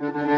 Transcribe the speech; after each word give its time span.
Mm-hmm. 0.00 0.29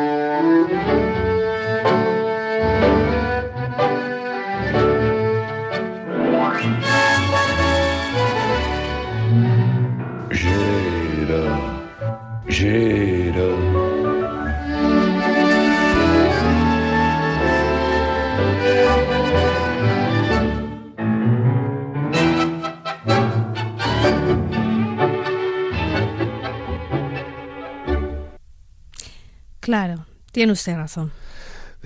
Tiene 30.32 30.53
usted 30.53 30.75
razón. 30.75 31.13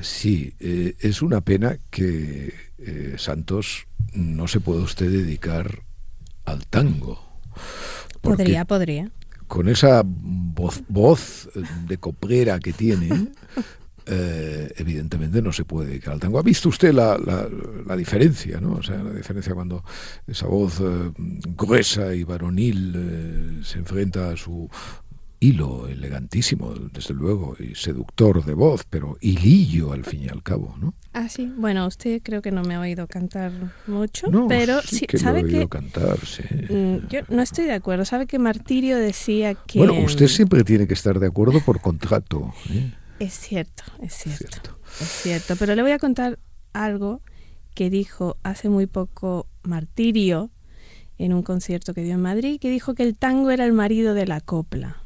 Sí, 0.00 0.54
eh, 0.60 0.94
es 1.00 1.22
una 1.22 1.40
pena 1.40 1.78
que 1.90 2.52
eh, 2.78 3.14
Santos 3.16 3.86
no 4.12 4.46
se 4.46 4.60
pueda 4.60 4.82
usted 4.82 5.10
dedicar 5.10 5.82
al 6.44 6.66
tango. 6.66 7.40
Podría, 8.20 8.64
podría. 8.64 9.10
Con 9.46 9.68
esa 9.68 10.02
voz, 10.04 10.82
voz 10.88 11.48
de 11.86 11.96
coprera 11.98 12.58
que 12.58 12.72
tiene, 12.72 13.28
eh, 14.06 14.72
evidentemente 14.76 15.40
no 15.40 15.52
se 15.52 15.64
puede 15.64 15.88
dedicar 15.88 16.14
al 16.14 16.20
tango. 16.20 16.38
¿Ha 16.38 16.42
visto 16.42 16.68
usted 16.68 16.92
la, 16.92 17.16
la, 17.16 17.96
diferencia, 17.96 18.60
no? 18.60 18.74
O 18.74 18.82
sea, 18.82 19.02
la 19.02 19.12
diferencia 19.12 19.54
cuando 19.54 19.82
esa 20.26 20.46
voz 20.46 20.82
gruesa 21.56 22.14
y 22.14 22.24
varonil 22.24 23.62
se 23.64 23.78
enfrenta 23.78 24.30
a 24.30 24.36
su 24.36 24.68
hilo 25.40 25.88
elegantísimo, 25.88 26.72
desde 26.74 27.14
luego, 27.14 27.56
y 27.58 27.74
seductor 27.74 28.44
de 28.44 28.54
voz, 28.54 28.84
pero 28.88 29.16
hilillo 29.20 29.92
al 29.92 30.04
fin 30.04 30.22
y 30.22 30.28
al 30.28 30.42
cabo, 30.42 30.74
¿no? 30.80 30.94
Ah, 31.12 31.28
sí. 31.28 31.52
Bueno, 31.56 31.86
usted 31.86 32.20
creo 32.22 32.42
que 32.42 32.50
no 32.50 32.62
me 32.62 32.74
ha 32.74 32.80
oído 32.80 33.06
cantar 33.06 33.52
mucho, 33.86 34.28
no, 34.28 34.48
pero 34.48 34.82
sí, 34.82 35.06
que 35.06 35.18
sabe 35.18 35.42
lo 35.42 35.48
he 35.48 35.54
oído 35.54 35.68
cantar, 35.68 36.18
sí. 36.24 36.42
Mm, 36.68 37.08
yo 37.08 37.20
no 37.28 37.42
estoy 37.42 37.64
de 37.64 37.72
acuerdo. 37.72 38.04
Sabe 38.04 38.26
que 38.26 38.38
Martirio 38.38 38.98
decía 38.98 39.54
que 39.54 39.78
Bueno, 39.78 39.94
usted 40.04 40.28
siempre 40.28 40.64
tiene 40.64 40.86
que 40.86 40.94
estar 40.94 41.18
de 41.18 41.26
acuerdo 41.26 41.60
por 41.60 41.80
contrato. 41.80 42.52
¿eh? 42.70 42.92
Es 43.18 43.34
cierto, 43.34 43.82
es 44.02 44.14
cierto, 44.14 44.78
es 45.00 45.08
cierto. 45.08 45.56
Pero 45.56 45.74
le 45.74 45.82
voy 45.82 45.92
a 45.92 45.98
contar 45.98 46.38
algo 46.72 47.22
que 47.74 47.90
dijo 47.90 48.36
hace 48.42 48.68
muy 48.68 48.86
poco 48.86 49.48
Martirio 49.62 50.50
en 51.18 51.32
un 51.32 51.42
concierto 51.42 51.94
que 51.94 52.02
dio 52.02 52.14
en 52.14 52.22
Madrid, 52.22 52.58
que 52.60 52.70
dijo 52.70 52.94
que 52.94 53.02
el 53.02 53.16
tango 53.16 53.50
era 53.50 53.64
el 53.64 53.72
marido 53.72 54.14
de 54.14 54.26
la 54.26 54.40
copla. 54.40 55.02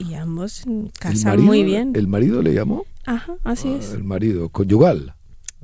Y 0.00 0.14
ambos 0.14 0.64
casan 0.98 1.42
muy 1.42 1.62
bien. 1.62 1.92
¿El 1.94 2.08
marido 2.08 2.42
le 2.42 2.52
llamó? 2.52 2.84
Ajá, 3.04 3.36
así 3.44 3.68
ah, 3.68 3.78
es. 3.78 3.92
El 3.92 4.04
marido, 4.04 4.48
conyugal. 4.48 5.14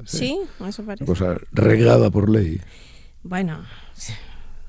Sí, 0.05 0.39
eso 0.67 0.85
parece. 0.85 1.05
Cosa 1.05 1.37
regada 1.51 2.11
por 2.11 2.31
ley. 2.31 2.61
Bueno, 3.25 3.65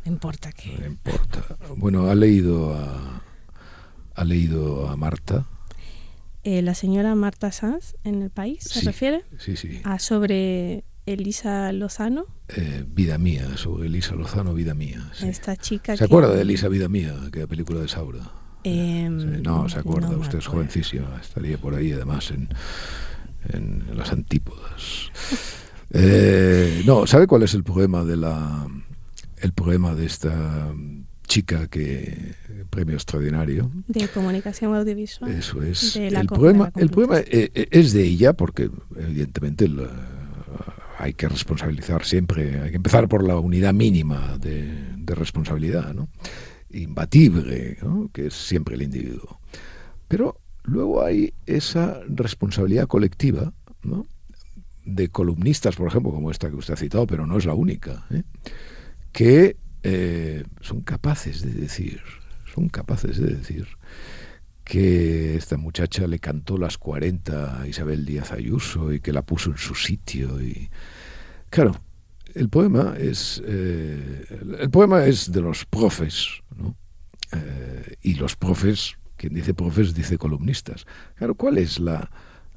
no 0.06 0.12
importa 0.12 0.52
que... 0.52 0.76
No 0.80 0.88
importa. 0.88 1.46
Bueno, 1.76 2.10
¿ha 2.10 2.16
leído 2.16 2.74
a, 2.74 3.22
ha 4.16 4.26
leído 4.26 4.90
a 4.90 4.96
Marta? 4.98 5.46
Eh, 6.44 6.62
la 6.62 6.74
señora 6.74 7.14
Marta 7.16 7.52
Sanz 7.52 7.96
en 8.04 8.24
el 8.24 8.32
país, 8.32 8.64
¿se 8.64 8.82
refiere? 8.82 9.24
Sí, 9.38 9.56
sí. 9.56 9.82
Ah, 9.84 10.00
sobre 10.00 10.84
Elisa 11.14 11.72
Lozano. 11.72 12.26
Eh, 12.48 12.86
vida 12.88 13.18
mía, 13.18 13.58
sobre 13.58 13.88
Elisa 13.88 14.16
Lozano, 14.16 14.54
vida 14.54 14.74
mía. 14.74 15.10
Esta 15.22 15.56
chica. 15.56 15.98
¿Se 15.98 16.06
acuerda 16.06 16.34
de 16.34 16.42
Elisa 16.42 16.68
Vida 16.68 16.88
mía, 16.88 17.16
aquella 17.28 17.48
película 17.48 17.80
de 17.82 17.88
Saura? 17.88 18.32
Em, 18.64 19.42
no, 19.42 19.70
se 19.70 19.80
acuerda, 19.80 20.10
usted 20.18 20.40
es 20.40 20.48
jovencísima, 20.48 21.20
estaría 21.22 21.58
por 21.58 21.76
ahí 21.76 21.94
además 21.94 22.32
en, 22.32 22.50
en, 23.50 23.98
las 23.98 24.12
antípodas. 24.12 25.12
Eh, 25.92 26.84
no, 26.86 27.08
¿sabe 27.08 27.26
cuál 27.26 27.42
es 27.42 27.56
el 27.56 27.64
problema 27.64 28.06
de 28.06 28.16
la 28.16 28.68
el 29.38 29.54
problema 29.54 29.96
de 29.96 30.06
esta 30.06 30.72
chica 31.28 31.68
que 31.68 32.36
premio 32.70 32.94
extraordinario 32.94 33.72
de 33.88 34.08
comunicación 34.10 34.76
audiovisual? 34.76 35.32
Eso 35.32 35.64
es. 35.64 35.96
el 35.96 36.28
problema, 36.28 36.72
el 36.76 36.92
problema 36.92 37.18
eh, 37.26 37.68
es 37.72 37.94
de 37.94 38.04
ella 38.04 38.34
porque 38.34 38.70
evidentemente 39.00 39.68
hay 41.00 41.14
que 41.14 41.30
responsabilizar 41.30 42.04
siempre, 42.04 42.60
hay 42.60 42.72
que 42.72 42.76
empezar 42.76 43.08
por 43.08 43.26
la 43.26 43.40
unidad 43.40 43.74
mínima 43.74 44.38
de, 44.38 45.00
responsabilidad, 45.08 45.96
¿no? 45.96 46.08
imbatible, 46.70 47.78
que 48.14 48.28
es 48.28 48.36
siempre 48.36 48.76
el 48.76 48.84
individuo. 48.84 49.40
Pero 50.08 50.40
luego 50.64 51.02
hay 51.02 51.34
esa 51.48 52.00
responsabilidad 52.08 52.88
colectiva, 52.88 53.54
¿no? 53.82 54.06
de 54.86 55.10
columnistas, 55.10 55.78
por 55.78 55.88
ejemplo, 55.88 56.12
como 56.12 56.30
esta 56.30 56.50
que 56.50 56.58
usted 56.58 56.76
ha 56.76 56.78
citado, 56.78 57.08
pero 57.08 57.26
no 57.26 57.38
es 57.38 57.46
la 57.46 57.56
única, 57.56 58.06
¿eh? 58.12 58.24
que 59.12 59.56
eh, 59.82 60.44
son 60.62 60.82
capaces 60.82 61.42
de 61.42 61.54
decir, 61.54 62.02
son 62.54 62.70
capaces 62.70 63.18
de 63.18 63.34
decir 63.36 63.68
que 64.70 65.36
esta 65.36 65.58
muchacha 65.58 66.06
le 66.06 66.20
cantó 66.20 66.56
las 66.56 66.78
40 66.78 67.62
a 67.62 67.68
Isabel 67.68 68.06
Díaz 68.06 68.32
Ayuso 68.32 68.94
y 68.94 69.00
que 69.00 69.12
la 69.12 69.24
puso 69.24 69.50
en 69.50 69.58
su 69.58 69.74
sitio. 69.74 70.40
Y 70.40 70.70
claro, 71.50 71.76
el 72.36 72.50
poema 72.50 72.94
es 72.96 73.42
eh, 73.48 74.28
el 74.60 74.70
poema 74.70 75.06
es 75.06 75.32
de 75.32 75.42
los 75.42 75.66
profes, 75.66 76.44
¿no? 76.56 76.78
Eh, 77.32 77.96
y 78.04 78.14
los 78.14 78.36
profes, 78.36 78.96
quien 79.18 79.34
dice 79.34 79.56
profes 79.56 79.96
dice 79.96 80.20
columnistas. 80.20 80.86
Claro, 81.16 81.34
¿cuál 81.34 81.58
es 81.58 81.80
la, 81.80 82.12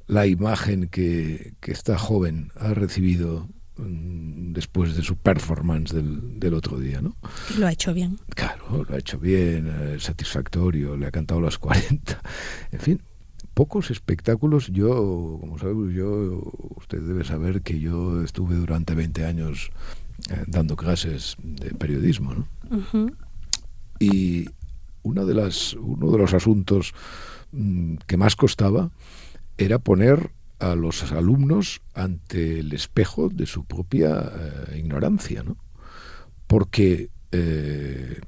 la 0.05 0.27
imagen 0.27 0.89
que, 0.89 1.55
que 1.61 1.71
esta 1.71 1.97
joven 1.97 2.51
ha 2.57 2.75
recibido 2.75 3.49
después 3.77 4.95
de 4.95 5.03
su 5.03 5.15
performance 5.17 5.93
del, 5.93 6.39
del, 6.39 6.53
otro 6.53 6.77
día, 6.79 7.01
¿no? 7.01 7.15
Lo 7.57 7.67
ha 7.67 7.71
hecho 7.71 7.93
bien. 7.93 8.19
Claro, 8.35 8.85
lo 8.87 8.95
ha 8.95 8.99
hecho 8.99 9.17
bien, 9.17 9.67
eh, 9.67 9.97
satisfactorio, 9.99 10.95
le 10.95 11.07
ha 11.07 11.11
cantado 11.11 11.41
las 11.41 11.57
40. 11.59 12.21
En 12.71 12.79
fin, 12.79 13.01
pocos 13.53 13.91
espectáculos. 13.91 14.67
Yo, 14.71 15.37
como 15.39 15.57
sabe, 15.57 15.93
yo, 15.93 16.51
usted 16.75 17.01
debe 17.01 17.23
saber 17.23 17.61
que 17.61 17.79
yo 17.79 18.23
estuve 18.23 18.55
durante 18.55 18.95
20 18.95 19.25
años 19.25 19.71
eh, 20.29 20.43
dando 20.47 20.75
clases 20.75 21.35
de 21.41 21.71
periodismo, 21.71 22.33
¿no? 22.33 22.47
Y 23.99 24.49
una 25.03 25.23
de 25.23 25.33
las, 25.33 25.73
uno 25.73 26.11
de 26.11 26.17
los 26.17 26.33
asuntos 26.33 26.93
mm, 27.51 27.95
que 28.07 28.17
más 28.17 28.35
costaba 28.35 28.91
era 29.57 29.79
poner 29.79 30.31
a 30.71 30.75
los 30.75 31.11
alumnos 31.11 31.81
ante 31.93 32.59
el 32.59 32.73
espejo 32.73 33.29
de 33.29 33.45
su 33.45 33.65
propia 33.65 34.31
eh, 34.33 34.77
ignorancia, 34.79 35.43
¿no? 35.43 35.57
Porque, 36.47 37.09
eh, 37.31 38.21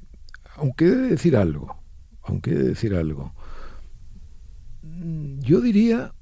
aunque 0.56 0.86
he 0.86 0.92
de 0.92 1.10
decir 1.10 1.38
algo, 1.38 1.76
aunque 2.24 2.52
he 2.52 2.56
de 2.56 2.64
decir 2.64 2.96
algo, 2.96 3.34
mm, 4.84 5.40
yo 5.40 5.62
diría 5.62 6.14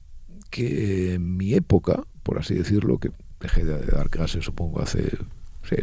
que 0.50 1.16
en 1.16 1.35
mi 1.35 1.53
época, 1.53 2.03
por 2.22 2.38
así 2.38 2.53
decirlo, 2.53 3.00
que 3.00 3.12
dejé 3.40 3.66
de 3.66 3.85
dar 3.85 4.09
clases 4.09 4.45
supongo 4.45 4.81
hace 4.81 5.18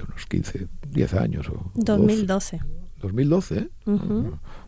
unos 0.09 0.27
15, 0.27 0.69
10 0.91 1.15
años 1.15 1.49
o 1.49 1.73
2012. 1.75 2.61
2012, 3.01 3.59
¿eh? 3.59 3.71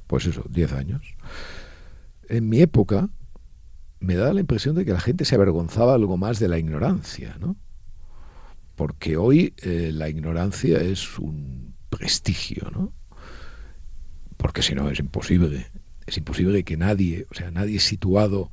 Pues 0.06 0.27
eso, 0.27 0.44
10 0.49 0.73
años. 0.73 1.03
En 2.29 2.49
mi 2.49 2.61
época, 2.61 3.09
me 4.02 4.16
da 4.16 4.32
la 4.32 4.40
impresión 4.40 4.74
de 4.74 4.84
que 4.84 4.92
la 4.92 5.00
gente 5.00 5.24
se 5.24 5.34
avergonzaba 5.34 5.94
algo 5.94 6.16
más 6.16 6.38
de 6.38 6.48
la 6.48 6.58
ignorancia, 6.58 7.36
¿no? 7.40 7.56
Porque 8.74 9.16
hoy 9.16 9.54
eh, 9.62 9.90
la 9.92 10.08
ignorancia 10.08 10.78
es 10.80 11.18
un 11.18 11.74
prestigio, 11.88 12.70
¿no? 12.72 12.92
Porque 14.36 14.62
si 14.62 14.74
no 14.74 14.90
es 14.90 14.98
imposible, 14.98 15.66
es 16.06 16.18
imposible 16.18 16.64
que 16.64 16.76
nadie, 16.76 17.26
o 17.30 17.34
sea, 17.34 17.50
nadie 17.50 17.78
situado 17.78 18.50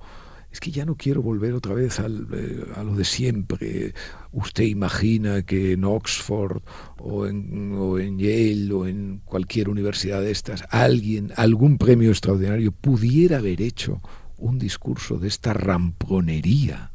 es 0.51 0.59
que 0.59 0.72
ya 0.72 0.85
no 0.85 0.96
quiero 0.96 1.22
volver 1.22 1.53
otra 1.53 1.73
vez 1.73 1.99
al, 1.99 2.28
eh, 2.34 2.66
a 2.75 2.84
lo 2.84 2.95
de 2.95 3.05
siempre. 3.05 3.93
Usted 4.31 4.63
imagina 4.63 5.43
que 5.43 5.73
en 5.73 5.84
Oxford 5.84 6.61
o 6.97 7.28
en, 7.28 7.73
o 7.78 7.99
en, 7.99 8.17
Yale 8.17 8.73
o 8.73 8.87
en 8.87 9.22
cualquier 9.25 9.69
universidad 9.69 10.22
de 10.22 10.31
estas, 10.31 10.63
alguien, 10.69 11.31
algún 11.35 11.78
premio 11.78 12.09
extraordinario 12.09 12.72
pudiera 12.72 13.37
haber 13.37 13.61
hecho 13.61 14.02
un 14.40 14.59
discurso 14.59 15.18
de 15.18 15.28
esta 15.28 15.53
ramponería, 15.53 16.91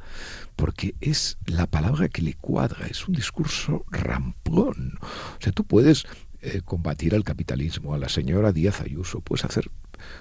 porque 0.57 0.95
es 1.01 1.39
la 1.47 1.67
palabra 1.67 2.09
que 2.09 2.23
le 2.23 2.35
cuadra, 2.35 2.87
es 2.87 3.07
un 3.09 3.15
discurso 3.15 3.85
rampón. 3.91 4.99
O 5.03 5.43
sea, 5.43 5.53
tú 5.53 5.65
puedes 5.65 6.07
eh, 6.41 6.63
combatir 6.65 7.15
al 7.15 7.25
capitalismo, 7.25 7.95
a 7.95 7.99
la 7.99 8.09
señora 8.09 8.53
Díaz 8.53 8.81
Ayuso, 8.81 9.21
puedes 9.21 9.45
hacer, 9.45 9.71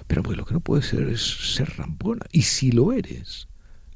pero 0.07 0.23
pues 0.23 0.37
lo 0.37 0.45
que 0.45 0.53
no 0.53 0.59
puede 0.59 0.81
ser 0.81 1.09
es 1.09 1.21
ser 1.55 1.77
rampona. 1.77 2.25
Y 2.31 2.43
si 2.43 2.71
lo 2.71 2.93
eres, 2.93 3.47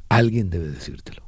alguien 0.10 0.50
debe 0.50 0.70
decírtelo. 0.70 1.24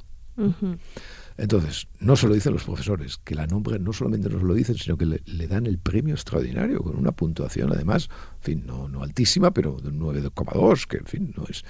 Entonces, 1.39 1.87
no 1.99 2.17
se 2.17 2.27
lo 2.27 2.33
dicen 2.33 2.51
los 2.51 2.65
profesores, 2.65 3.17
que 3.17 3.33
la 3.33 3.47
nombran, 3.47 3.81
no 3.81 3.93
solamente 3.93 4.29
nos 4.29 4.43
lo 4.43 4.53
dicen, 4.53 4.75
sino 4.75 4.97
que 4.97 5.05
le, 5.05 5.47
dan 5.47 5.67
el 5.67 5.79
premio 5.79 6.13
extraordinario, 6.13 6.81
con 6.81 6.97
una 6.97 7.13
puntuación 7.13 7.71
además, 7.71 8.09
en 8.39 8.43
fin, 8.43 8.63
no, 8.65 8.89
no 8.89 9.03
altísima, 9.03 9.51
pero 9.51 9.77
de 9.77 9.91
9,2, 9.91 10.85
que 10.85 10.97
en 10.97 11.05
fin, 11.05 11.33
no 11.37 11.45
es. 11.49 11.63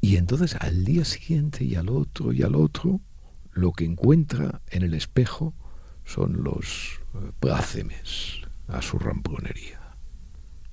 Y 0.00 0.16
entonces 0.16 0.56
al 0.58 0.84
día 0.84 1.04
siguiente 1.04 1.64
y 1.64 1.76
al 1.76 1.90
otro 1.90 2.32
y 2.32 2.42
al 2.42 2.56
otro, 2.56 3.00
lo 3.52 3.70
que 3.70 3.84
encuentra 3.84 4.62
en 4.70 4.82
el 4.82 4.94
espejo 4.94 5.54
son 6.04 6.42
los 6.42 7.00
eh, 7.14 7.30
plácemes 7.38 8.40
a 8.66 8.82
su 8.82 8.98
ramponería. 8.98 9.80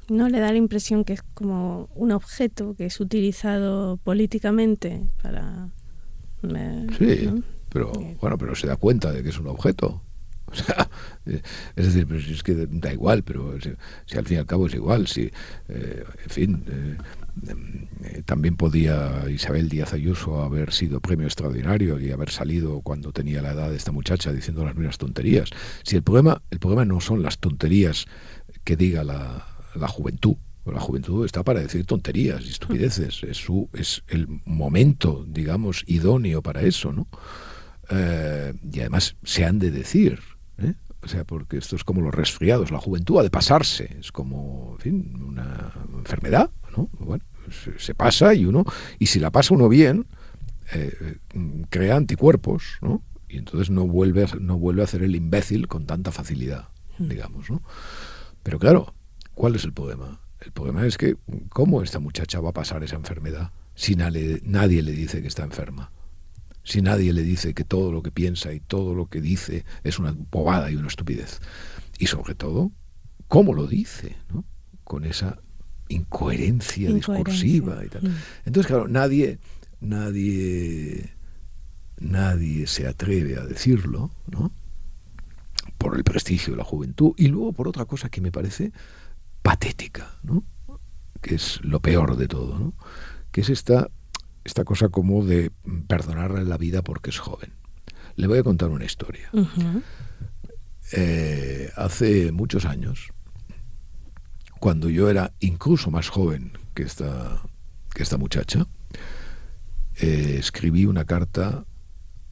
¿No 0.09 0.29
le 0.29 0.39
da 0.39 0.51
la 0.51 0.57
impresión 0.57 1.03
que 1.03 1.13
es 1.13 1.21
como 1.35 1.89
un 1.93 2.11
objeto 2.11 2.73
que 2.73 2.87
es 2.87 2.99
utilizado 2.99 3.97
políticamente 3.97 5.03
para... 5.21 5.69
Eh, 6.41 6.87
sí, 6.97 7.43
pero 7.69 7.91
bueno, 8.19 8.37
pero 8.37 8.55
se 8.55 8.67
da 8.67 8.75
cuenta 8.75 9.11
de 9.11 9.23
que 9.23 9.29
es 9.29 9.39
un 9.39 9.47
objeto. 9.47 10.01
O 10.51 10.55
sea, 10.55 10.89
eh, 11.27 11.43
es 11.75 11.85
decir, 11.85 12.07
pero 12.07 12.19
si 12.19 12.33
es 12.33 12.41
que 12.41 12.55
da 12.55 12.91
igual, 12.91 13.21
pero 13.21 13.53
si, 13.61 14.17
al 14.17 14.25
fin 14.25 14.37
y 14.37 14.39
al 14.39 14.47
cabo 14.47 14.65
es 14.65 14.73
igual, 14.73 15.05
si, 15.05 15.31
en 15.67 16.29
fin, 16.29 16.65
también 18.25 18.55
podía 18.55 19.29
Isabel 19.29 19.69
Díaz 19.69 19.93
Ayuso 19.93 20.41
haber 20.41 20.73
sido 20.73 21.01
premio 21.01 21.27
extraordinario 21.27 21.99
y 21.99 22.09
haber 22.09 22.31
salido 22.31 22.81
cuando 22.81 23.11
tenía 23.11 23.43
la 23.43 23.51
edad 23.51 23.69
de 23.69 23.77
esta 23.77 23.91
muchacha 23.91 24.33
diciendo 24.33 24.65
las 24.65 24.75
mismas 24.75 24.97
tonterías. 24.97 25.51
Si 25.83 25.95
el 25.95 26.01
problema, 26.01 26.41
el 26.49 26.57
problema 26.57 26.83
no 26.83 26.99
son 26.99 27.21
las 27.21 27.37
tonterías 27.37 28.07
que 28.63 28.75
diga 28.75 29.03
la, 29.03 29.45
la 29.75 29.87
juventud. 29.87 30.35
La 30.65 30.79
juventud 30.79 31.25
está 31.25 31.43
para 31.43 31.61
decir 31.61 31.85
tonterías 31.85 32.45
y 32.45 32.49
estupideces. 32.49 33.23
Es, 33.29 33.37
su, 33.37 33.69
es 33.73 34.03
el 34.07 34.27
momento, 34.45 35.25
digamos, 35.27 35.83
idóneo 35.87 36.41
para 36.41 36.61
eso, 36.61 36.91
¿no? 36.91 37.07
Eh, 37.89 38.53
y 38.71 38.79
además 38.81 39.15
se 39.23 39.45
han 39.45 39.59
de 39.59 39.71
decir. 39.71 40.19
¿eh? 40.57 40.73
O 41.01 41.07
sea, 41.07 41.23
porque 41.23 41.57
esto 41.57 41.75
es 41.75 41.83
como 41.83 42.01
los 42.01 42.13
resfriados. 42.13 42.71
La 42.71 42.79
juventud 42.79 43.19
ha 43.19 43.23
de 43.23 43.29
pasarse. 43.29 43.97
Es 43.99 44.11
como, 44.11 44.73
en 44.73 44.79
fin, 44.79 45.23
una 45.25 45.71
enfermedad, 45.97 46.49
¿no? 46.75 46.89
Bueno, 46.99 47.23
se, 47.77 47.95
pasa 47.95 48.33
y 48.33 48.45
uno, 48.45 48.65
y 48.99 49.07
si 49.07 49.19
la 49.19 49.31
pasa 49.31 49.53
uno 49.53 49.69
bien, 49.69 50.05
eh, 50.73 51.17
crea 51.69 51.95
anticuerpos, 51.95 52.77
¿no? 52.81 53.01
Y 53.27 53.37
entonces 53.37 53.69
no 53.69 53.87
vuelve, 53.87 54.23
a, 54.23 54.27
no 54.39 54.57
vuelve 54.57 54.81
a 54.81 54.85
hacer 54.85 55.03
el 55.03 55.15
imbécil 55.15 55.67
con 55.67 55.85
tanta 55.85 56.11
facilidad, 56.11 56.69
hmm. 56.97 57.07
digamos, 57.07 57.49
¿no? 57.49 57.61
Pero 58.43 58.57
claro, 58.57 58.93
¿Cuál 59.39 59.55
es 59.55 59.63
el 59.63 59.71
problema? 59.71 60.19
El 60.41 60.51
problema 60.51 60.85
es 60.85 60.97
que, 60.97 61.15
¿cómo 61.47 61.81
esta 61.81 61.99
muchacha 61.99 62.41
va 62.41 62.49
a 62.49 62.53
pasar 62.53 62.83
esa 62.83 62.97
enfermedad 62.97 63.53
si 63.73 63.95
nadie, 63.95 64.41
nadie 64.43 64.83
le 64.83 64.91
dice 64.91 65.21
que 65.21 65.29
está 65.29 65.43
enferma? 65.43 65.93
Si 66.69 66.83
nadie 66.83 67.13
le 67.13 67.23
dice 67.23 67.55
que 67.55 67.63
todo 67.63 67.91
lo 67.91 68.03
que 68.03 68.11
piensa 68.11 68.53
y 68.53 68.59
todo 68.59 68.93
lo 68.93 69.07
que 69.07 69.21
dice 69.21 69.65
es 69.83 69.97
una 69.97 70.15
bobada 70.29 70.69
y 70.69 70.75
una 70.75 70.87
estupidez. 70.87 71.39
Y 71.97 72.05
sobre 72.05 72.35
todo, 72.35 72.71
¿cómo 73.27 73.55
lo 73.55 73.65
dice? 73.65 74.17
¿no? 74.31 74.45
Con 74.83 75.03
esa 75.03 75.39
incoherencia, 75.87 76.93
discursiva 76.93 77.83
y 77.83 77.89
tal. 77.89 78.03
Mm. 78.03 78.15
Entonces, 78.45 78.67
claro, 78.67 78.87
nadie, 78.87 79.39
nadie, 79.79 81.15
nadie 81.99 82.67
se 82.67 82.85
atreve 82.85 83.39
a 83.39 83.45
decirlo, 83.45 84.11
¿no? 84.27 84.51
Por 85.79 85.97
el 85.97 86.03
prestigio 86.03 86.53
de 86.53 86.57
la 86.57 86.65
juventud 86.65 87.13
y 87.17 87.29
luego 87.29 87.51
por 87.51 87.67
otra 87.67 87.85
cosa 87.85 88.09
que 88.09 88.21
me 88.21 88.31
parece 88.31 88.73
patética, 89.41 90.19
¿no? 90.21 90.43
que 91.19 91.33
es 91.33 91.59
lo 91.63 91.79
peor 91.79 92.15
de 92.15 92.27
todo, 92.27 92.59
¿no? 92.59 92.73
que 93.31 93.41
es 93.41 93.49
esta, 93.49 93.89
esta 94.49 94.63
cosa 94.63 94.89
como 94.89 95.23
de 95.23 95.51
perdonarle 95.87 96.43
la 96.43 96.57
vida 96.57 96.81
porque 96.81 97.11
es 97.11 97.19
joven. 97.19 97.53
Le 98.15 98.25
voy 98.25 98.39
a 98.39 98.43
contar 98.43 98.69
una 98.69 98.83
historia. 98.83 99.29
Eh, 100.91 101.69
hace 101.75 102.31
muchos 102.31 102.65
años, 102.65 103.13
cuando 104.59 104.89
yo 104.89 105.07
era 105.07 105.33
incluso 105.39 105.91
más 105.91 106.09
joven 106.09 106.57
que 106.73 106.81
esta, 106.81 107.43
que 107.93 108.01
esta 108.01 108.17
muchacha, 108.17 108.65
eh, 110.01 110.37
escribí 110.39 110.85
una 110.85 111.05
carta 111.05 111.65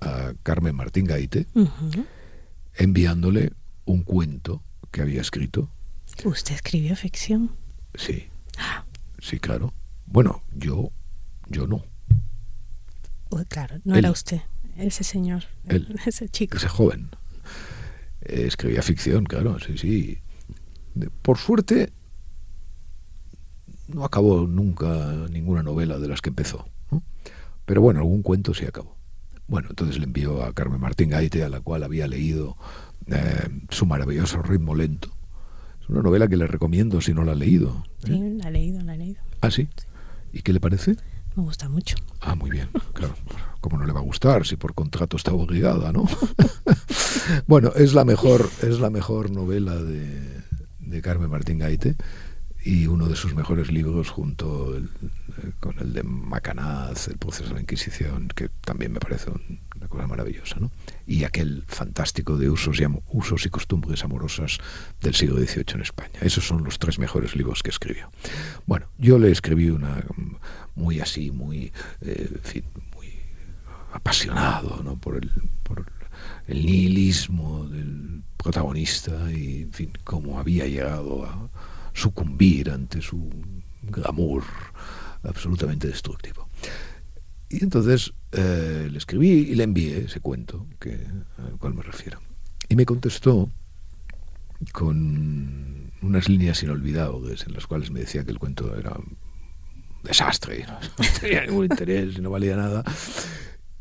a 0.01 0.33
Carmen 0.41 0.75
Martín 0.75 1.05
Gaite 1.05 1.45
enviándole 2.73 3.53
un 3.85 4.01
cuento 4.01 4.63
que 4.91 5.01
había 5.01 5.21
escrito 5.21 5.69
¿Usted 6.25 6.55
escribió 6.55 6.95
ficción? 6.95 7.51
Sí. 7.95 8.27
Sí, 9.19 9.39
claro. 9.39 9.73
Bueno, 10.05 10.43
yo, 10.53 10.91
yo 11.49 11.65
no. 11.65 11.83
Claro, 13.47 13.77
no 13.83 13.95
era 13.95 14.11
usted, 14.11 14.41
ese 14.77 15.03
señor, 15.03 15.43
ese 16.05 16.29
chico. 16.29 16.57
Ese 16.57 16.67
joven. 16.67 17.09
escribía 18.21 18.81
ficción, 18.81 19.25
claro, 19.25 19.59
sí, 19.59 19.77
sí. 19.77 20.19
Por 21.21 21.37
suerte, 21.37 21.91
no 23.87 24.03
acabó 24.03 24.47
nunca 24.47 25.27
ninguna 25.29 25.63
novela 25.63 25.99
de 25.99 26.07
las 26.07 26.21
que 26.21 26.29
empezó. 26.29 26.67
Pero 27.65 27.81
bueno, 27.81 27.99
algún 27.99 28.21
cuento 28.21 28.53
sí 28.53 28.65
acabó. 28.65 28.95
Bueno, 29.47 29.69
entonces 29.69 29.97
le 29.97 30.05
envió 30.05 30.43
a 30.43 30.53
Carmen 30.53 30.79
Martín 30.79 31.09
Gaite, 31.09 31.43
a 31.43 31.49
la 31.49 31.61
cual 31.61 31.83
había 31.83 32.07
leído 32.07 32.57
eh, 33.07 33.49
su 33.69 33.85
maravilloso 33.85 34.41
ritmo 34.41 34.73
lento 34.73 35.17
una 35.89 36.01
novela 36.01 36.27
que 36.27 36.37
le 36.37 36.47
recomiendo 36.47 37.01
si 37.01 37.13
no 37.13 37.23
la 37.23 37.31
ha 37.31 37.35
leído. 37.35 37.83
¿eh? 38.03 38.07
Sí, 38.07 38.37
la 38.41 38.49
he 38.49 38.51
leído, 38.51 38.81
la 38.81 38.95
he 38.95 38.97
leído. 38.97 39.21
¿Ah, 39.41 39.51
sí? 39.51 39.67
¿Y 40.33 40.41
qué 40.41 40.53
le 40.53 40.59
parece? 40.59 40.97
Me 41.37 41.43
gusta 41.43 41.69
mucho. 41.69 41.95
Ah, 42.19 42.33
muy 42.33 42.49
bien, 42.49 42.67
claro. 42.93 43.13
¿Cómo 43.61 43.77
no 43.77 43.85
le 43.85 43.93
va 43.93 43.99
a 43.99 44.03
gustar 44.03 44.47
si 44.47 44.55
por 44.55 44.73
contrato 44.73 45.17
está 45.17 45.33
obligada, 45.33 45.93
no? 45.93 46.07
bueno, 47.47 47.71
es 47.75 47.93
la 47.93 48.05
mejor, 48.05 48.49
es 48.63 48.79
la 48.79 48.89
mejor 48.89 49.29
novela 49.29 49.75
de, 49.75 50.41
de 50.79 51.01
Carmen 51.03 51.29
Martín 51.29 51.59
Gaite 51.59 51.95
y 52.67 52.85
uno 52.85 53.07
de 53.07 53.15
sus 53.15 53.33
mejores 53.33 53.71
libros 53.71 54.09
junto 54.09 54.77
eh, 54.77 54.81
con 55.61 55.79
el 55.79 55.93
de 55.93 56.03
Macanaz, 56.03 57.07
El 57.07 57.17
proceso 57.17 57.47
de 57.47 57.55
la 57.55 57.61
Inquisición, 57.61 58.27
que 58.35 58.49
también 58.49 58.91
me 58.91 58.99
parece 58.99 59.31
una 59.31 59.87
cosa 59.87 60.05
maravillosa, 60.05 60.59
¿no? 60.59 60.69
y 61.05 61.23
aquel 61.23 61.63
fantástico 61.67 62.37
de 62.37 62.49
usos 62.49 62.81
y, 62.81 62.85
usos 63.07 63.45
y 63.45 63.49
costumbres 63.49 64.03
amorosas 64.03 64.57
del 65.01 65.15
siglo 65.15 65.37
XVIII 65.37 65.75
en 65.75 65.81
España. 65.81 66.19
Esos 66.19 66.45
son 66.45 66.65
los 66.65 66.77
tres 66.77 66.99
mejores 66.99 67.37
libros 67.37 67.63
que 67.63 67.69
escribió. 67.69 68.11
Bueno, 68.65 68.87
yo 68.97 69.17
le 69.17 69.31
escribí 69.31 69.69
una 69.69 70.03
muy 70.75 70.99
así, 70.99 71.31
muy, 71.31 71.71
eh, 72.01 72.63
muy 72.93 73.13
apasionado 73.93 74.83
¿no? 74.83 74.97
por, 74.97 75.15
el, 75.15 75.31
por 75.63 75.85
el 76.47 76.65
nihilismo 76.65 77.65
del 77.69 78.23
protagonista 78.35 79.31
y, 79.31 79.61
en 79.61 79.71
fin, 79.71 79.91
cómo 80.03 80.37
había 80.37 80.67
llegado 80.67 81.25
a 81.25 81.49
sucumbir 81.97 82.69
ante 82.69 83.01
su 83.01 83.29
glamour 83.81 84.43
absolutamente 85.23 85.87
destructivo. 85.87 86.47
Y 87.49 87.63
entonces 87.63 88.13
eh, 88.31 88.87
le 88.91 88.97
escribí 88.97 89.29
y 89.29 89.55
le 89.55 89.63
envié 89.63 90.05
ese 90.05 90.19
cuento 90.19 90.67
que, 90.79 91.07
al 91.37 91.57
cual 91.57 91.73
me 91.73 91.81
refiero. 91.81 92.19
Y 92.69 92.75
me 92.75 92.85
contestó 92.85 93.49
con 94.73 95.91
unas 96.01 96.29
líneas 96.29 96.61
inolvidables 96.61 97.45
en 97.47 97.53
las 97.53 97.65
cuales 97.65 97.89
me 97.89 98.01
decía 98.01 98.23
que 98.23 98.31
el 98.31 98.39
cuento 98.39 98.75
era 98.75 98.91
un 98.91 99.17
desastre, 100.03 100.65
no, 100.67 100.79
tenía 101.19 101.45
ningún 101.45 101.65
interés, 101.65 102.19
no 102.19 102.29
valía 102.29 102.55
nada. 102.55 102.83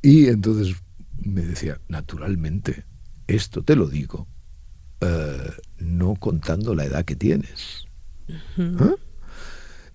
Y 0.00 0.28
entonces 0.28 0.74
me 1.18 1.42
decía, 1.42 1.80
naturalmente, 1.88 2.84
esto 3.26 3.62
te 3.62 3.76
lo 3.76 3.88
digo, 3.88 4.26
eh, 5.00 5.52
no 5.80 6.14
contando 6.14 6.74
la 6.74 6.84
edad 6.84 7.04
que 7.04 7.16
tienes. 7.16 7.85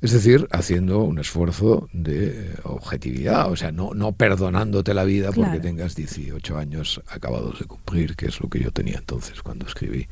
Es 0.02 0.12
decir, 0.12 0.48
haciendo 0.52 1.04
un 1.04 1.20
esfuerzo 1.20 1.88
de 1.94 2.56
objetividad, 2.64 3.52
o 3.52 3.56
sea, 3.56 3.72
no, 3.72 3.94
no 3.94 4.14
perdonándote 4.14 4.96
la 4.96 5.04
vida 5.04 5.32
porque 5.32 5.60
tengas 5.60 5.96
18 5.96 6.58
años 6.58 7.04
acabados 7.08 7.60
de 7.60 7.66
cumplir, 7.66 8.16
que 8.16 8.26
es 8.26 8.42
lo 8.42 8.50
que 8.50 8.60
yo 8.60 8.72
tenía 8.72 8.98
entonces 8.98 9.44
cuando 9.44 9.68
escribí 9.68 10.08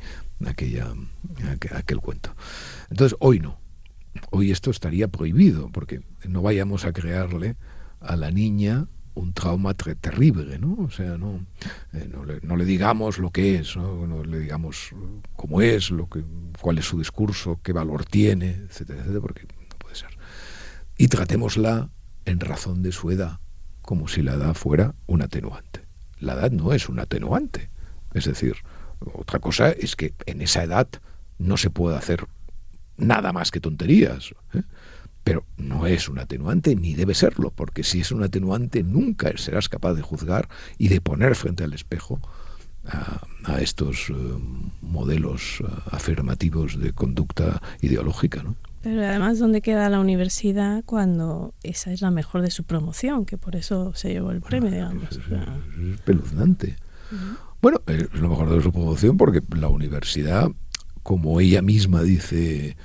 aquella, 0.46 0.94
aquel, 1.74 1.98
cuento. 1.98 2.34
Entonces, 2.88 3.16
hoy 3.20 3.40
no. 3.40 3.58
Hoy 4.30 4.52
esto 4.52 4.70
estaría 4.70 5.08
prohibido, 5.08 5.70
porque 5.72 6.02
no 6.24 6.40
vayamos 6.40 6.84
a 6.84 6.92
crearle 6.92 7.56
a 7.98 8.14
la 8.14 8.30
niña 8.30 8.86
un 9.14 9.32
trauma 9.32 9.74
terrible, 9.74 10.58
¿no? 10.58 10.76
O 10.84 10.90
sea, 10.90 11.18
no, 11.18 11.46
eh, 11.92 12.08
no, 12.10 12.24
le, 12.24 12.40
no, 12.42 12.56
le, 12.56 12.64
digamos 12.64 13.18
lo 13.18 13.30
que 13.30 13.56
es, 13.56 13.76
¿no? 13.76 14.06
no 14.06 14.24
le 14.24 14.38
digamos 14.38 14.90
cómo 15.36 15.60
es, 15.60 15.90
lo 15.90 16.08
que, 16.08 16.22
cuál 16.60 16.78
es 16.78 16.86
su 16.86 16.98
discurso, 16.98 17.60
qué 17.62 17.72
valor 17.72 18.04
tiene, 18.04 18.50
etcétera, 18.50 19.00
etcétera, 19.00 19.20
porque 19.20 19.46
y 21.00 21.08
tratémosla 21.08 21.88
en 22.26 22.40
razón 22.40 22.82
de 22.82 22.92
su 22.92 23.10
edad, 23.10 23.40
como 23.80 24.06
si 24.06 24.20
la 24.22 24.34
edad 24.34 24.52
fuera 24.52 24.94
un 25.06 25.22
atenuante. 25.22 25.86
La 26.18 26.34
edad 26.34 26.50
no 26.50 26.74
es 26.74 26.90
un 26.90 26.98
atenuante. 26.98 27.70
Es 28.12 28.26
decir, 28.26 28.56
otra 29.14 29.38
cosa 29.38 29.70
es 29.70 29.96
que 29.96 30.12
en 30.26 30.42
esa 30.42 30.62
edad 30.62 30.88
no 31.38 31.56
se 31.56 31.70
puede 31.70 31.96
hacer 31.96 32.26
nada 32.98 33.32
más 33.32 33.50
que 33.50 33.60
tonterías. 33.60 34.34
¿eh? 34.52 34.62
Pero 35.30 35.46
no 35.58 35.86
es 35.86 36.08
un 36.08 36.18
atenuante 36.18 36.74
ni 36.74 36.94
debe 36.94 37.14
serlo, 37.14 37.52
porque 37.52 37.84
si 37.84 38.00
es 38.00 38.10
un 38.10 38.24
atenuante 38.24 38.82
nunca 38.82 39.30
serás 39.36 39.68
capaz 39.68 39.94
de 39.94 40.02
juzgar 40.02 40.48
y 40.76 40.88
de 40.88 41.00
poner 41.00 41.36
frente 41.36 41.62
al 41.62 41.72
espejo 41.72 42.20
a, 42.84 43.60
estos 43.60 44.10
eh, 44.10 44.14
modelos 44.82 45.60
eh, 45.60 45.66
afirmativos 45.92 46.80
de 46.80 46.92
conducta 46.92 47.62
ideológica. 47.80 48.42
¿no? 48.42 48.56
Pero 48.82 49.04
además, 49.04 49.38
¿dónde 49.38 49.62
queda 49.62 49.88
la 49.88 50.00
universidad 50.00 50.82
cuando 50.84 51.54
esa 51.62 51.92
es 51.92 52.00
la 52.00 52.10
mejor 52.10 52.42
de 52.42 52.50
su 52.50 52.64
promoción? 52.64 53.24
Que 53.24 53.38
por 53.38 53.54
eso 53.54 53.92
se 53.94 54.08
llevó 54.08 54.32
el 54.32 54.40
premio, 54.40 54.68
digamos. 54.68 55.12
Es, 55.12 55.20
espeluznante. 55.94 56.74
Bueno, 57.62 57.80
es 57.86 58.12
lo 58.14 58.30
mejor 58.30 58.50
de 58.50 58.60
su 58.60 58.72
promoción 58.72 59.16
porque 59.16 59.42
la 59.56 59.68
universidad, 59.68 60.48
como 61.04 61.40
ella 61.40 61.62
misma 61.62 62.02
dice, 62.02 62.76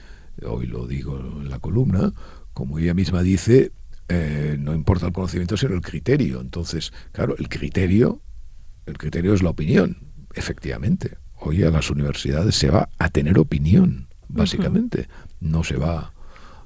hoy 0.45 0.67
lo 0.67 0.87
digo 0.87 1.17
en 1.17 1.49
la 1.49 1.59
columna, 1.59 2.13
como 2.53 2.79
ella 2.79 2.93
misma 2.93 3.21
dice, 3.21 3.71
eh, 4.07 4.55
no 4.59 4.73
importa 4.73 5.07
el 5.07 5.13
conocimiento, 5.13 5.57
sino 5.57 5.73
el 5.73 5.81
criterio. 5.81 6.41
Entonces, 6.41 6.93
claro, 7.11 7.35
el 7.37 7.49
criterio, 7.49 8.21
el 8.85 8.97
criterio 8.97 9.33
es 9.33 9.43
la 9.43 9.49
opinión, 9.49 9.97
efectivamente. 10.33 11.17
Hoy 11.39 11.63
a 11.63 11.69
las 11.69 11.89
universidades 11.89 12.55
se 12.55 12.69
va 12.69 12.89
a 12.97 13.09
tener 13.09 13.37
opinión, 13.37 14.07
básicamente. 14.27 15.07
No 15.39 15.63
se 15.63 15.77
va 15.77 16.13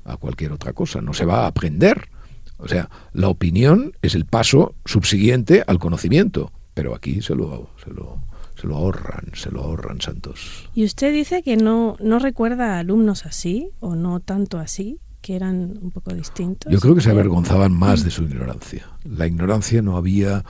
a 0.04 0.18
cualquier 0.18 0.52
otra 0.52 0.74
cosa, 0.74 1.02
no 1.02 1.14
se 1.14 1.26
va 1.26 1.44
a 1.44 1.48
aprender. 1.48 2.10
O 2.58 2.68
sea, 2.68 2.90
la 3.14 3.30
opinión 3.30 3.94
es 4.02 4.16
el 4.16 4.26
paso 4.26 4.76
subsiguiente 4.86 5.64
al 5.66 5.80
conocimiento, 5.80 6.52
pero 6.74 6.94
aquí 6.94 7.22
se 7.22 7.36
lo, 7.36 7.70
se 7.84 7.90
lo, 7.92 8.22
se 8.60 8.68
lo 8.68 8.76
ahorran, 8.76 9.32
se 9.34 9.52
lo 9.52 9.62
ahorran, 9.62 10.02
Santos. 10.02 10.70
¿Y 10.74 10.84
usted 10.84 11.14
dice 11.14 11.44
que 11.44 11.56
no, 11.56 11.96
no 12.00 12.20
recuerda 12.20 12.76
a 12.76 12.80
alumnos 12.80 13.26
así 13.26 13.70
o 13.80 13.96
no 13.96 14.20
tanto 14.20 14.60
así? 14.60 15.00
que 15.22 15.36
eran 15.36 15.78
un 15.82 15.92
poco 15.92 16.14
distintos. 16.14 16.72
Yo 16.72 16.80
creo 16.80 16.96
que 16.96 17.02
se 17.02 17.10
avergonzaban 17.10 17.74
más 17.74 18.06
de 18.06 18.10
su 18.10 18.24
ignorancia. 18.24 18.88
La 19.04 19.28
ignorancia 19.28 19.82
no 19.82 19.98
había 19.98 20.46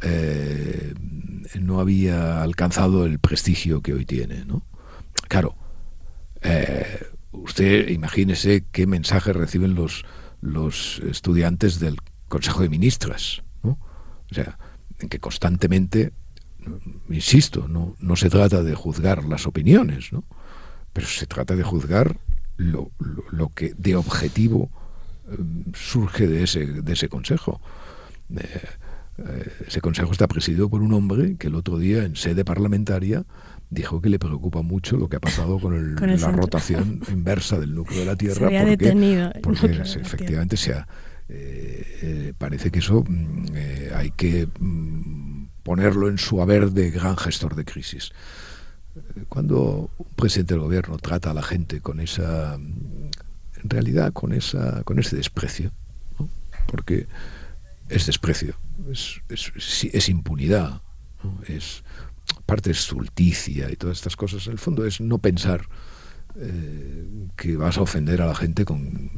eh, 0.00 0.94
no 1.60 1.78
había 1.78 2.42
alcanzado 2.42 3.04
el 3.04 3.18
prestigio 3.18 3.82
que 3.82 3.92
hoy 3.92 4.06
tiene, 4.06 4.44
¿no? 4.46 4.64
Claro, 5.28 5.56
eh, 6.40 7.06
usted 7.32 7.88
imagínese 7.88 8.64
qué 8.72 8.86
mensajes 8.86 9.36
reciben 9.36 9.74
los 9.74 10.06
los 10.40 11.00
estudiantes 11.00 11.80
del 11.80 11.98
Consejo 12.28 12.62
de 12.62 12.68
Ministras, 12.68 13.42
¿no? 13.62 13.78
O 14.30 14.34
sea, 14.34 14.58
en 14.98 15.08
que 15.08 15.18
constantemente, 15.18 16.12
insisto, 17.08 17.68
no, 17.68 17.96
no 17.98 18.16
se 18.16 18.30
trata 18.30 18.62
de 18.62 18.74
juzgar 18.74 19.24
las 19.24 19.46
opiniones, 19.46 20.12
¿no? 20.12 20.24
Pero 20.92 21.06
se 21.06 21.26
trata 21.26 21.56
de 21.56 21.62
juzgar 21.62 22.16
lo, 22.56 22.90
lo, 23.32 23.48
que 23.50 23.74
de 23.76 23.96
objetivo 23.96 24.70
eh, 25.30 25.36
surge 25.74 26.26
de 26.26 26.44
ese, 26.44 26.66
de 26.66 26.92
ese 26.92 27.08
consejo. 27.08 27.60
Eh, 28.36 28.60
eh, 29.18 29.52
ese 29.66 29.80
consejo 29.80 30.12
está 30.12 30.26
presidido 30.26 30.68
por 30.68 30.82
un 30.82 30.92
hombre 30.92 31.36
que 31.36 31.48
el 31.48 31.54
otro 31.54 31.78
día 31.78 32.04
en 32.04 32.16
sede 32.16 32.44
parlamentaria 32.44 33.24
dijo 33.70 34.00
que 34.00 34.08
le 34.08 34.18
preocupa 34.18 34.62
mucho 34.62 34.96
lo 34.96 35.08
que 35.08 35.16
ha 35.16 35.20
pasado 35.20 35.58
con, 35.58 35.94
la 36.20 36.32
rotación 36.32 37.00
inversa 37.08 37.58
del 37.58 37.74
núcleo 37.74 38.00
de 38.00 38.06
la 38.06 38.16
Tierra. 38.16 38.34
Se 38.34 38.40
porque, 38.40 38.64
detenido 38.64 39.32
porque 39.42 39.66
efectivamente 39.66 40.56
se 40.56 40.74
ha, 40.74 40.86
parece 42.38 42.70
que 42.70 42.78
eso 42.80 43.02
mm, 43.06 43.46
hay 43.94 44.10
que 44.10 44.46
mm, 44.60 45.46
ponerlo 45.64 46.08
en 46.08 46.18
su 46.18 46.40
haber 46.40 46.70
de 46.70 46.90
gran 46.90 47.16
gestor 47.16 47.56
de 47.56 47.64
crisis. 47.64 48.12
Cuando 49.28 49.90
un 49.98 50.06
presidente 50.14 50.54
del 50.54 50.62
gobierno 50.62 50.98
trata 50.98 51.32
a 51.32 51.34
la 51.34 51.42
gente 51.42 51.80
con 51.80 51.98
esa, 51.98 52.54
en 52.54 53.10
realidad 53.64 54.12
con 54.12 54.32
esa, 54.32 54.84
con 54.84 55.00
ese 55.00 55.16
desprecio, 55.16 55.72
porque 56.68 57.08
es 57.88 58.06
desprecio, 58.06 58.54
es, 58.90 59.20
es, 59.28 60.08
impunidad, 60.08 60.82
es 61.48 61.82
parte 62.46 62.70
de 62.70 62.74
stulticia 62.74 63.70
y 63.70 63.76
todas 63.76 63.98
estas 63.98 64.16
cosas. 64.16 64.46
En 64.46 64.52
el 64.52 64.58
fondo 64.58 64.86
es 64.86 65.00
no 65.00 65.18
pensar 65.18 65.66
eh, 66.36 67.28
que 67.36 67.56
vas 67.56 67.78
a 67.78 67.82
ofender 67.82 68.22
a 68.22 68.26
la 68.26 68.34
gente 68.34 68.64
con 68.64 69.10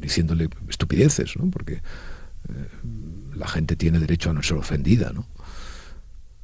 diciéndole 0.00 0.48
estupideces, 0.68 1.36
¿no? 1.36 1.50
porque 1.50 1.74
eh, 1.74 2.68
la 3.38 3.48
gente 3.48 3.76
tiene 3.76 3.98
derecho 3.98 4.30
a 4.30 4.32
no 4.34 4.42
ser 4.42 4.58
ofendida, 4.58 5.12
¿no? 5.12 5.26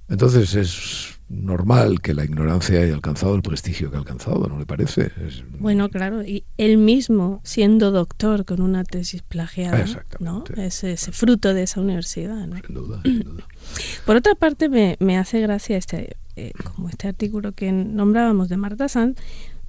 Entonces 0.09 0.55
es 0.55 1.19
normal 1.29 2.03
que 2.03 2.13
la 2.13 2.25
ignorancia 2.25 2.81
haya 2.81 2.95
alcanzado 2.95 3.35
el 3.35 3.43
prestigio 3.43 3.91
que 3.91 3.97
ha 3.97 4.01
alcanzado, 4.01 4.47
¿no 4.47 4.59
le 4.59 4.67
parece? 4.67 5.11
Bueno, 5.59 5.89
claro, 5.89 6.23
y 6.23 6.45
él 6.59 6.77
mismo, 6.77 7.41
siendo 7.43 7.91
doctor 7.91 8.45
con 8.45 8.61
una 8.61 8.85
tesis 8.85 9.23
plagiada, 9.23 9.85
¿no? 10.21 10.45
Es 10.57 10.85
ese 10.85 11.13
fruto 11.13 11.55
de 11.55 11.63
esa 11.63 11.81
universidad. 11.81 12.47
¿no? 12.47 12.57
Sin 12.57 12.75
duda, 12.75 13.01
sin 13.03 13.21
duda. 13.21 13.45
Por 14.07 14.17
otra 14.17 14.35
parte, 14.35 14.69
me, 14.69 14.97
me 15.01 15.17
hace 15.17 15.41
gracia 15.41 15.79
este, 15.79 16.17
eh, 16.37 16.53
como 16.63 16.91
este 16.91 17.09
artículo 17.09 17.53
que 17.53 17.73
nombrábamos 17.73 18.49
de 18.49 18.57
Marta 18.59 18.89
Sanz, 18.89 19.17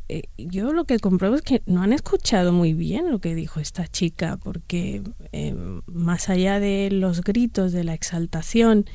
eh, 0.07 0.23
yo 0.37 0.71
lo 0.71 0.85
que 0.85 0.99
compruebo 0.99 1.35
es 1.35 1.41
que 1.41 1.63
no 1.65 1.81
han 1.81 1.91
escuchado 1.91 2.51
muy 2.51 2.73
bien 2.73 3.09
lo 3.09 3.19
que 3.19 3.33
dijo 3.33 3.59
esta 3.59 3.87
chica, 3.87 4.37
porque 4.37 5.01
eh, 5.31 5.55
más 5.87 6.29
allá 6.29 6.59
de 6.59 6.89
los 6.91 7.21
gritos, 7.21 7.71
de 7.71 7.83
la 7.83 7.93
exaltación, 7.93 8.85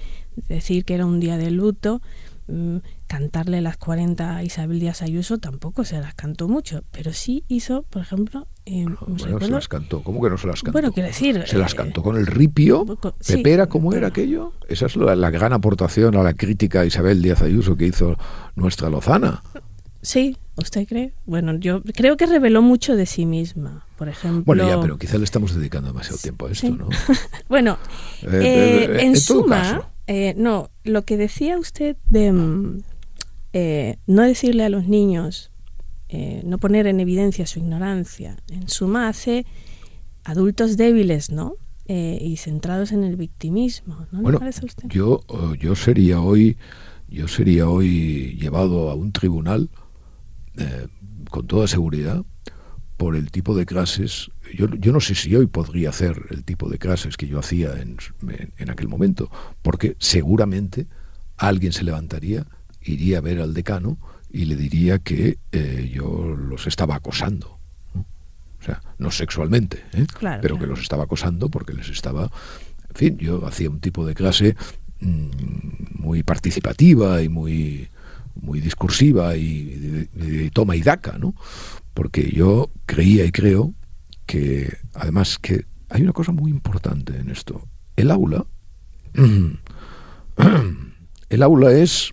decir 0.49 0.85
que 0.85 0.95
era 0.95 1.07
un 1.07 1.19
día 1.19 1.37
de 1.37 1.51
luto, 1.51 2.01
mm, 2.47 2.77
cantarle 3.09 3.61
las 3.61 3.77
40 3.77 4.37
a 4.37 4.45
Isabel 4.45 4.79
Díaz 4.79 5.03
Ayuso 5.03 5.39
tampoco 5.39 5.85
se 5.85 6.01
las 6.01 6.15
cantó 6.15 6.47
mucho, 6.47 6.85
pero 6.93 7.13
sí 7.13 7.45
hizo, 7.49 7.83
por 7.83 8.03
ejemplo... 8.03 8.47
Eh, 8.67 8.87
bueno, 9.01 9.19
se 9.41 9.51
las 9.51 9.67
cantó, 9.67 10.05
¿cómo 10.05 10.23
que 10.23 10.31
no 10.31 10.39
se 10.39 10.47
las 10.47 10.63
cantó? 10.63 10.73
Bueno, 10.73 10.93
quiero 10.93 11.09
decir... 11.09 11.43
Se 11.45 11.59
las 11.59 11.75
cantó 11.75 12.05
con 12.05 12.17
el 12.17 12.27
ripio, 12.29 12.87
Pepera, 13.27 13.67
¿cómo 13.67 13.93
era 13.95 14.09
aquello? 14.09 14.53
Esa 14.69 14.87
es 14.87 14.95
la, 14.95 15.17
la 15.17 15.31
gran 15.31 15.53
aportación 15.53 16.15
a 16.15 16.23
la 16.23 16.35
crítica 16.35 16.83
a 16.83 16.87
Isabel 16.87 17.21
Díaz 17.21 17.43
Ayuso 17.43 17.77
que 17.77 17.87
hizo 17.87 18.17
nuestra 18.55 18.89
Lozana. 18.91 19.43
Sí, 20.03 20.37
¿usted 20.63 20.87
cree? 20.87 21.13
Bueno, 21.27 21.55
yo 21.57 21.83
creo 21.83 22.17
que 22.17 22.27
reveló 22.27 22.63
mucho 22.63 22.97
de 22.97 23.07
sí 23.07 23.27
misma, 23.27 23.85
por 23.97 24.09
ejemplo. 24.09 24.45
Bueno, 24.45 24.69
ya, 24.69 24.81
pero 24.81 24.99
quizá 24.99 25.19
le 25.19 25.25
estamos 25.25 25.55
dedicando 25.55 25.89
demasiado 25.89 26.19
tiempo 26.19 26.47
a 26.47 26.51
esto, 26.53 26.71
¿no? 26.71 26.89
bueno, 27.49 27.79
eh, 28.23 28.29
eh, 28.33 28.85
eh, 28.85 29.03
en, 29.03 29.17
suma, 29.17 29.91
no, 30.37 30.71
lo 30.85 31.03
que 31.03 31.17
decía 31.17 31.59
usted 31.59 31.97
de 32.09 32.33
mm, 32.33 32.83
no 34.07 34.23
decirle 34.23 34.65
a 34.65 34.69
los 34.69 34.87
niños, 34.87 35.51
no 36.45 36.59
poner 36.59 36.87
en 36.87 37.01
evidencia 37.01 37.47
su 37.47 37.59
ignorancia, 37.59 38.37
en 38.49 38.69
suma 38.69 39.09
hace 39.09 39.47
adultos 40.25 40.77
débiles, 40.77 41.31
¿no? 41.31 41.57
y 41.87 42.37
centrados 42.37 42.93
en 42.93 43.03
el 43.03 43.17
victimismo, 43.17 44.07
¿no 44.13 44.23
bueno, 44.23 44.39
parece 44.39 44.61
a 44.63 44.67
usted? 44.67 44.89
Yo, 44.89 45.23
yo 45.59 45.75
sería 45.75 46.21
hoy, 46.21 46.57
yo 47.09 47.27
sería 47.27 47.69
hoy 47.69 48.39
llevado 48.41 48.91
a 48.91 48.95
un 48.95 49.11
tribunal 49.11 49.69
eh, 50.57 50.89
con 51.31 51.47
toda 51.47 51.67
seguridad 51.67 52.25
por 52.97 53.17
el 53.17 53.31
tipo 53.31 53.57
de 53.57 53.65
clases. 53.65 54.31
Yo, 54.55 54.67
yo, 54.75 54.93
no 54.93 55.01
sé 55.01 55.15
si 55.15 55.35
hoy 55.35 55.47
podría 55.47 55.89
hacer 55.89 56.27
el 56.31 56.45
tipo 56.45 56.69
de 56.69 56.79
clases 56.79 57.17
que 57.17 57.27
yo 57.27 57.39
hacía 57.39 57.81
en, 57.81 57.97
en, 58.59 58.71
aquel 58.71 58.89
momento, 58.89 59.31
porque 59.63 59.97
seguramente 59.99 60.87
alguien 61.39 61.73
se 61.73 61.83
levantaría, 61.83 62.47
iría 62.83 63.19
a 63.19 63.21
ver 63.23 63.41
al 63.41 63.55
decano 63.55 63.97
y 64.31 64.45
le 64.45 64.57
diría 64.57 64.99
que 64.99 65.39
eh, 65.53 65.91
yo 65.95 66.37
los 66.37 66.67
estaba 66.67 66.97
acosando. 66.97 67.59
O 67.95 68.63
sea, 68.63 68.83
no 68.99 69.11
sexualmente, 69.11 69.83
¿eh? 69.95 70.05
pero 70.43 70.59
que 70.59 70.67
los 70.67 70.81
estaba 70.81 71.05
acosando 71.05 71.49
porque 71.49 71.73
les 71.73 71.89
estaba... 71.89 72.31
En 72.91 72.97
fin, 72.97 73.19
yo 73.19 73.47
hacía 73.47 73.71
un 73.71 73.81
tipo 73.81 74.05
de 74.05 74.15
clase 74.15 74.57
mm, 75.01 76.03
muy 76.03 76.23
participativa 76.23 77.23
y 77.23 77.31
muy 77.31 77.89
muy 78.35 78.61
discursiva 78.61 79.37
y 79.37 79.65
de, 80.13 80.51
toma 80.51 80.77
y 80.77 80.83
daca, 80.83 81.19
¿no? 81.19 81.35
Porque 81.95 82.31
yo 82.31 82.71
creía 82.87 83.25
y 83.25 83.33
creo 83.33 83.75
que, 84.27 84.77
además, 84.95 85.39
que 85.39 85.67
hay 85.89 86.03
una 86.03 86.13
cosa 86.13 86.33
muy 86.33 86.51
importante 86.51 87.17
en 87.17 87.31
esto. 87.31 87.67
El 87.97 88.11
aula, 88.11 88.47
el 91.29 91.43
aula 91.43 91.73
es 91.73 92.13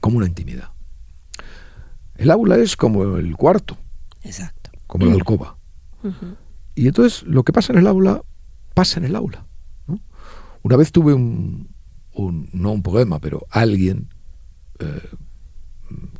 como 0.00 0.18
una 0.18 0.26
intimidad. 0.26 0.70
El 2.16 2.30
aula 2.30 2.56
es 2.56 2.76
como 2.76 3.16
el 3.16 3.36
cuarto. 3.36 3.76
Exacto. 4.22 4.70
Como 4.86 5.06
la 5.06 5.14
alcoba. 5.14 5.56
Y 6.74 6.86
entonces 6.86 7.22
lo 7.24 7.42
que 7.42 7.52
pasa 7.52 7.72
en 7.72 7.78
el 7.80 7.86
aula, 7.86 8.22
pasa 8.74 9.00
en 9.00 9.06
el 9.06 9.16
aula. 9.16 9.46
Una 10.62 10.76
vez 10.76 10.92
tuve 10.92 11.12
un, 11.12 11.68
no 12.52 12.72
un 12.72 12.82
poema, 12.82 13.18
pero 13.20 13.46
alguien 13.50 14.08
eh, 14.78 15.02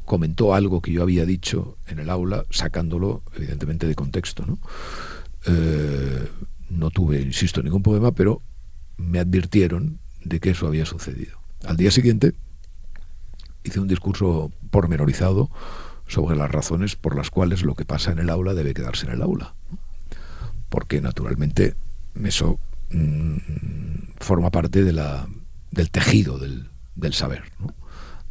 comentó 0.05 0.55
algo 0.55 0.81
que 0.81 0.93
yo 0.93 1.03
había 1.03 1.25
dicho 1.25 1.77
en 1.87 1.99
el 1.99 2.11
aula, 2.11 2.45
sacándolo 2.51 3.23
evidentemente 3.37 3.87
de 3.87 3.95
contexto. 3.95 4.45
¿no? 4.47 4.59
Eh, 5.47 6.29
no 6.71 6.91
tuve, 6.91 7.21
insisto, 7.21 7.63
ningún 7.63 7.83
problema, 7.83 8.13
pero 8.13 8.43
me 8.97 9.19
advirtieron 9.19 9.99
de 10.23 10.41
que 10.41 10.51
eso 10.51 10.67
había 10.67 10.87
sucedido. 10.87 11.39
Al 11.65 11.77
día 11.77 11.91
siguiente 11.91 12.35
hice 13.63 13.81
un 13.81 13.89
discurso 13.89 14.53
pormenorizado 14.71 15.51
sobre 16.07 16.37
las 16.37 16.51
razones 16.51 16.97
por 16.97 17.17
las 17.17 17.31
cuales 17.31 17.63
lo 17.63 17.75
que 17.75 17.87
pasa 17.87 18.13
en 18.13 18.19
el 18.19 18.29
aula 18.29 18.53
debe 18.53 18.75
quedarse 18.75 19.07
en 19.07 19.13
el 19.13 19.23
aula. 19.23 19.55
Porque 20.69 21.01
naturalmente 21.01 21.75
eso 22.23 22.59
mm, 22.91 23.37
forma 24.19 24.51
parte 24.51 24.85
de 24.85 24.93
la, 24.93 25.27
del 25.71 25.91
tejido 25.91 26.39
del, 26.39 26.69
del 26.95 27.15
saber. 27.15 27.45
¿no? 27.59 27.75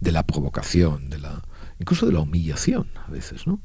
de 0.04 0.12
la 0.12 0.24
provocación, 0.24 1.10
de 1.10 1.18
la, 1.18 1.33
incluso 1.80 2.06
de 2.06 2.14
la 2.14 2.20
humillación 2.20 2.88
a 3.08 3.12
veces, 3.12 3.48
¿no? 3.48 3.60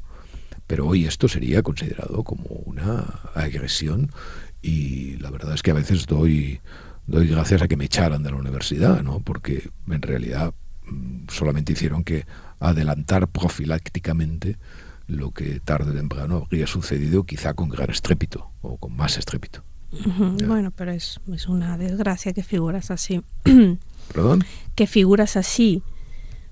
Pero 0.67 0.87
hoy 0.87 1.07
esto 1.07 1.29
sería 1.29 1.63
considerado 1.63 2.23
como 2.25 2.45
una 2.67 3.01
agresión 3.35 4.11
y 4.61 5.17
la 5.17 5.31
verdad 5.31 5.55
es 5.55 5.63
que 5.63 5.71
a 5.71 5.75
veces 5.75 6.07
doy, 6.07 6.61
doy 7.07 7.27
gracias 7.27 7.63
a 7.63 7.69
que 7.69 7.77
me 7.77 7.87
echaran 7.87 8.23
de 8.23 8.31
la 8.31 8.37
universidad, 8.37 9.03
¿no? 9.03 9.21
porque 9.21 9.71
en 9.89 10.03
realidad 10.03 10.53
mm, 10.85 11.29
solamente 11.29 11.73
hicieron 11.73 12.05
que 12.05 12.27
adelantar 12.61 13.29
profilácticamente 13.29 14.59
lo 15.07 15.31
que 15.31 15.59
tarde 15.61 15.93
o 15.93 15.95
temprano 15.95 16.43
habría 16.45 16.67
sucedido 16.67 17.25
quizá 17.25 17.55
con 17.55 17.71
gran 17.71 17.91
estrépito 17.91 18.51
o 18.61 18.77
con 18.77 18.95
más 18.95 19.17
estrépito. 19.17 19.65
Bueno, 20.47 20.71
pero 20.71 20.93
es, 20.93 21.19
es, 21.33 21.49
una 21.49 21.79
desgracia 21.79 22.35
que 22.35 22.43
figuras 22.43 22.91
así. 22.91 23.23
¿Perdón? 24.13 24.45
Que 24.75 24.87
figuras 24.87 25.39
así 25.39 25.83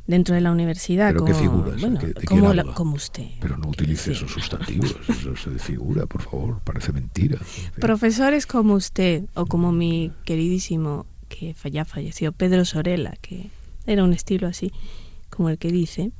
dentro 0.07 0.35
de 0.35 0.41
la 0.41 0.53
universidad. 0.53 1.09
¿Pero 1.09 1.21
como, 1.25 1.33
qué 1.33 1.39
figuras? 1.41 1.81
Bueno, 1.81 1.99
¿Qué- 2.01 2.07
de 2.09 2.15
qué 2.15 2.27
como, 2.27 2.53
la- 2.55 2.63
habla? 2.63 2.75
como 2.75 2.95
usted. 2.95 3.27
Pero 3.41 3.57
no 3.57 3.69
utilice 3.69 4.13
esos 4.13 4.31
sustantivos, 4.31 4.95
eso 5.09 5.35
figura, 5.59 6.07
por 6.07 6.23
favor, 6.23 6.61
parece 6.65 6.93
mentira. 6.93 7.39
Profesores 7.81 8.47
como 8.47 8.75
usted 8.75 9.25
o 9.35 9.47
como 9.47 9.73
mi 9.73 10.13
queridísimo, 10.25 11.07
que 11.29 11.55
ya 11.73 11.85
falleció, 11.85 12.33
Pedro 12.33 12.65
Sorella, 12.65 13.15
que 13.21 13.51
era 13.87 14.05
un 14.05 14.13
estilo 14.13 14.47
así, 14.47 14.73
como 15.31 15.49
el 15.51 15.59
que 15.59 15.73
dice, 15.73 16.13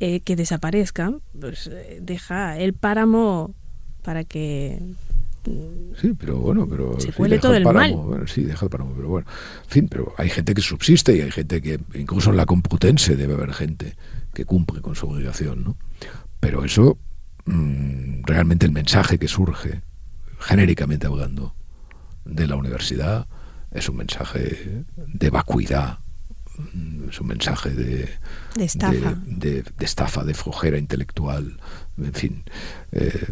eh, 0.00 0.20
que 0.20 0.36
desaparezcan, 0.36 1.20
pues 1.38 1.66
eh, 1.66 1.98
deja 2.00 2.58
el 2.58 2.72
páramo 2.74 3.54
para 4.02 4.24
que... 4.24 4.80
Sí, 6.00 6.14
pero 6.18 6.36
bueno, 6.38 6.66
pero... 6.68 6.94
Se 7.00 7.08
sí, 7.08 7.12
cuele 7.12 7.36
deja 7.36 7.42
todo 7.48 7.54
el 7.56 7.62
páramo, 7.64 7.96
mal. 7.98 8.06
bueno, 8.06 8.26
sí, 8.26 8.42
deja 8.44 8.64
el 8.66 8.70
páramo, 8.70 8.92
pero 8.94 9.08
bueno. 9.08 9.26
En 9.64 9.70
fin, 9.70 9.88
pero 9.88 10.14
hay 10.16 10.28
gente 10.30 10.54
que 10.54 10.60
subsiste 10.62 11.16
y 11.16 11.20
hay 11.22 11.30
gente 11.30 11.60
que, 11.60 11.80
incluso 11.94 12.30
en 12.30 12.36
la 12.36 12.46
Complutense 12.46 13.16
debe 13.16 13.34
haber 13.34 13.52
gente 13.52 13.96
que 14.34 14.44
cumple 14.44 14.80
con 14.80 14.94
su 14.94 15.08
obligación, 15.08 15.64
¿no? 15.64 15.76
Pero 16.40 16.64
eso, 16.64 16.98
mm, 17.46 18.22
realmente 18.24 18.64
el 18.66 18.72
mensaje 18.72 19.18
que 19.18 19.26
surge, 19.28 19.82
genéricamente 20.38 21.06
hablando, 21.08 21.54
de 22.24 22.46
la 22.46 22.56
universidad, 22.56 23.26
es 23.72 23.88
un 23.88 23.96
mensaje 23.96 24.84
de 24.96 25.30
vacuidad, 25.30 25.98
mm, 26.74 27.08
es 27.08 27.20
un 27.20 27.26
mensaje 27.26 27.70
de, 27.70 28.08
De 28.54 28.64
estafa. 28.64 29.14
de, 29.26 29.62
de- 29.62 29.62
de 29.62 29.84
estafa, 29.84 30.24
de 30.24 30.34
flojera 30.34 30.78
intelectual, 30.78 31.58
en 31.96 32.12
fin, 32.14 32.44
eh, 32.92 33.26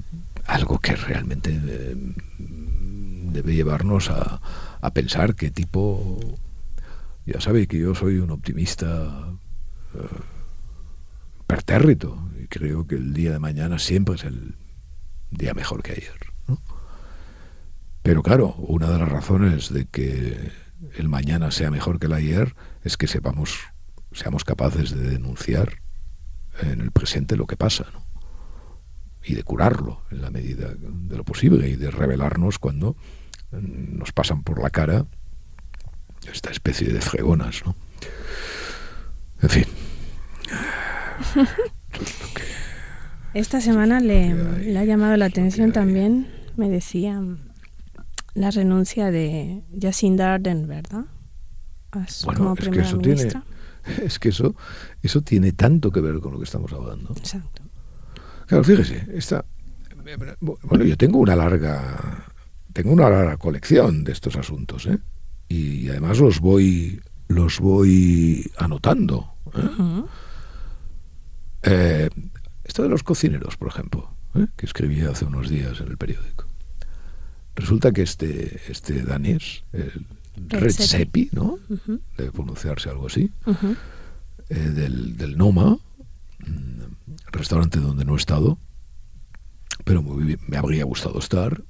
algo 0.47 0.79
que 0.79 0.95
realmente 0.97 1.51
eh, 1.53 1.95
debe 2.39 3.55
llevarnos 3.55 4.11
a, 4.11 4.41
a 4.81 4.91
pensar 4.93 5.35
qué 5.35 5.51
tipo, 5.51 6.39
ya 7.25 7.41
sabéis 7.41 7.69
que 7.69 7.79
yo 7.79 7.95
soy 7.95 8.19
un 8.19 8.31
optimista 8.31 9.33
eh, 9.95 9.99
pertérrito 11.47 12.31
y 12.41 12.47
creo 12.47 12.87
que 12.87 12.97
el 12.97 13.13
día 13.13 13.33
de 13.33 13.39
mañana 13.39 13.79
siempre 13.79 14.15
es 14.15 14.25
el 14.25 14.57
día 15.31 15.55
mejor 15.55 15.83
que 15.83 15.93
ayer. 15.93 16.19
¿no? 16.47 16.61
Pero 18.03 18.23
claro, 18.23 18.55
una 18.59 18.89
de 18.91 18.99
las 18.99 19.09
razones 19.09 19.73
de 19.73 19.87
que 19.87 20.53
el 20.97 21.09
mañana 21.09 21.51
sea 21.51 21.71
mejor 21.71 21.99
que 21.99 22.07
el 22.07 22.13
ayer 22.13 22.55
es 22.85 22.97
que 22.97 23.09
sepamos, 23.09 23.59
seamos 24.13 24.45
capaces 24.45 24.91
de 24.91 25.11
denunciar 25.11 25.81
en 26.63 26.81
el 26.81 26.91
presente 26.91 27.37
lo 27.37 27.47
que 27.47 27.57
pasa. 27.57 27.87
Y 29.27 29.35
de 29.35 29.43
curarlo 29.43 30.03
en 30.11 30.23
la 30.23 30.31
medida 30.31 30.73
de 30.73 31.17
lo 31.17 31.25
posible 31.25 31.69
y 31.69 31.77
de 31.77 31.91
revelarnos 31.91 32.59
cuando 32.59 32.97
mm, 33.51 33.99
nos 33.99 34.13
pasan 34.13 34.43
por 34.43 34.63
la 34.63 34.71
cara 34.71 35.07
esta 36.33 36.51
especie 36.51 36.93
de 36.93 37.01
fregonas, 37.01 37.63
¿no? 37.65 37.75
En 39.43 39.49
fin. 39.49 39.65
Esta 43.35 43.61
semana 43.61 44.01
le, 44.01 44.31
ha 44.79 44.85
llamado 44.85 45.17
la 45.17 45.27
atención 45.27 45.73
también, 45.73 46.29
me 46.57 46.71
decían, 46.71 47.53
la 48.35 48.51
renuncia 48.51 49.11
de 49.11 49.63
Jacinda 49.79 50.35
Ardern, 50.35 50.67
¿verdad? 50.67 51.05
Bueno, 52.25 52.39
como 52.39 52.55
es 52.55 52.69
que 52.69 52.81
eso 52.81 52.99
tiene, 52.99 53.29
es 54.03 54.19
que 54.19 54.31
eso, 54.31 54.55
eso 55.03 55.21
tiene 55.21 55.53
tanto 55.53 55.91
que 55.91 56.01
ver 56.01 56.21
con 56.21 56.33
lo 56.33 56.39
que 56.39 56.45
estamos 56.45 56.73
hablando. 56.73 57.11
Exacto. 57.17 57.66
Claro, 58.47 58.65
fíjese, 58.65 59.07
esta, 59.13 59.45
bueno, 60.41 60.85
yo 60.85 60.97
tengo 60.97 61.19
una 61.19 61.35
larga, 61.35 62.25
tengo 62.73 62.93
una 62.93 63.09
larga 63.11 63.37
colección 63.37 64.05
de 64.05 64.13
estos 64.13 64.37
asuntos, 64.37 64.87
¿eh? 64.87 64.99
Y 65.49 65.89
además 65.89 66.19
los 66.19 66.41
voy, 66.41 67.01
los 67.29 67.61
voy 67.61 68.51
anotando. 68.59 69.35
¿eh? 69.55 70.03
Eh, 71.63 72.11
esto 72.65 72.83
de 72.83 72.89
los 72.89 73.03
cocineros, 73.03 73.57
por 73.57 73.69
ejemplo, 73.69 74.11
¿eh? 74.35 74.47
que 74.57 74.67
escribí 74.67 75.01
hace 75.03 75.25
unos 75.25 75.49
días 75.49 75.81
en 75.81 75.89
el 75.89 75.97
periódico. 75.97 76.47
Resulta 77.55 77.93
que 77.93 78.03
este, 78.03 78.61
este 78.69 79.03
danés, 79.03 79.65
el 79.73 80.07
Redzepi. 80.49 81.31
¿no? 81.33 81.59
Ujú, 81.69 82.01
Debe 82.17 82.31
pronunciarse 82.33 82.91
algo 82.91 83.07
así, 83.07 83.31
del, 84.49 85.17
del 85.17 85.39
Noma, 85.39 85.79
restaurante 87.37 87.81
donde 87.81 88.05
no 88.05 88.15
he 88.15 88.19
estado, 88.19 88.59
pero 89.85 90.03
me 90.03 90.57
habría 90.57 90.85
gustado 90.85 91.19
estar, 91.19 91.63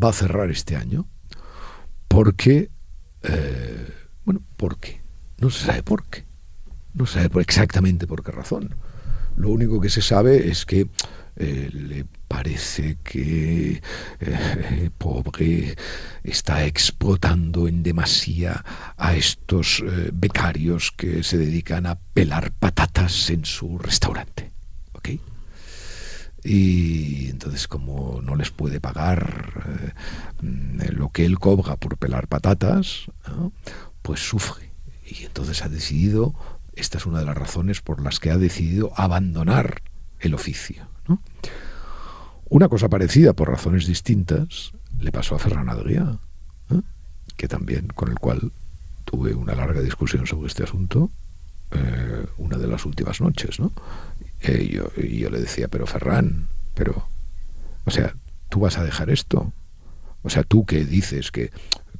va 0.00 0.10
a 0.10 0.12
cerrar 0.12 0.50
este 0.50 0.76
año 0.76 1.06
porque, 2.08 2.70
eh, 3.22 3.94
bueno, 4.24 4.42
¿por 4.56 4.78
qué? 4.78 5.00
No 5.38 5.50
se 5.50 5.66
sabe 5.66 5.82
por 5.82 6.04
qué. 6.08 6.24
No 6.94 7.06
se 7.06 7.22
sabe 7.22 7.42
exactamente 7.42 8.06
por 8.06 8.22
qué 8.24 8.32
razón. 8.32 8.74
Lo 9.36 9.50
único 9.50 9.80
que 9.80 9.90
se 9.90 10.02
sabe 10.02 10.48
es 10.48 10.66
que 10.66 10.88
eh, 11.36 11.70
le 11.72 12.04
parece 12.26 12.98
que 13.04 13.80
eh, 14.20 14.90
pobre 14.98 15.76
está 16.24 16.64
explotando 16.64 17.68
en 17.68 17.84
demasía 17.84 18.64
a 18.96 19.14
estos 19.14 19.84
eh, 19.86 20.10
becarios 20.12 20.90
que 20.90 21.22
se 21.22 21.38
dedican 21.38 21.86
a 21.86 21.94
pelar 22.12 22.50
patatas 22.50 23.30
en 23.30 23.44
su 23.44 23.78
restaurante. 23.78 24.50
Y 26.44 27.28
entonces 27.30 27.66
como 27.66 28.20
no 28.22 28.36
les 28.36 28.50
puede 28.50 28.80
pagar 28.80 29.64
eh, 29.66 30.46
mm, 30.46 30.96
lo 30.96 31.10
que 31.10 31.24
él 31.24 31.38
cobra 31.38 31.76
por 31.76 31.96
pelar 31.98 32.28
patatas, 32.28 33.06
pues 34.02 34.20
sufre. 34.20 34.70
Y 35.04 35.24
entonces 35.24 35.62
ha 35.62 35.68
decidido, 35.68 36.34
esta 36.74 36.98
es 36.98 37.06
una 37.06 37.20
de 37.20 37.26
las 37.26 37.36
razones 37.36 37.80
por 37.80 38.00
las 38.02 38.20
que 38.20 38.30
ha 38.30 38.38
decidido 38.38 38.92
abandonar 38.96 39.82
el 40.20 40.34
oficio. 40.34 40.86
Una 42.50 42.68
cosa 42.68 42.88
parecida, 42.88 43.34
por 43.34 43.50
razones 43.50 43.86
distintas, 43.86 44.72
le 44.98 45.12
pasó 45.12 45.34
a 45.34 45.38
Ferran 45.38 45.68
Adrià, 45.68 46.18
¿eh? 46.70 46.80
que 47.36 47.46
también, 47.46 47.88
con 47.88 48.10
el 48.10 48.18
cual 48.18 48.52
tuve 49.04 49.34
una 49.34 49.54
larga 49.54 49.80
discusión 49.80 50.26
sobre 50.26 50.48
este 50.48 50.64
asunto, 50.64 51.10
eh, 51.70 52.26
una 52.38 52.56
de 52.56 52.66
las 52.66 52.86
últimas 52.86 53.20
noches, 53.20 53.60
¿no? 53.60 53.72
Eh, 54.42 54.68
yo, 54.70 54.94
yo 54.94 55.30
le 55.30 55.40
decía, 55.40 55.68
pero 55.68 55.86
Ferran, 55.86 56.48
pero, 56.74 57.08
o 57.84 57.90
sea, 57.90 58.14
tú 58.48 58.60
vas 58.60 58.78
a 58.78 58.84
dejar 58.84 59.10
esto. 59.10 59.52
O 60.22 60.30
sea, 60.30 60.42
tú 60.42 60.66
que 60.66 60.84
dices 60.84 61.30
que, 61.30 61.50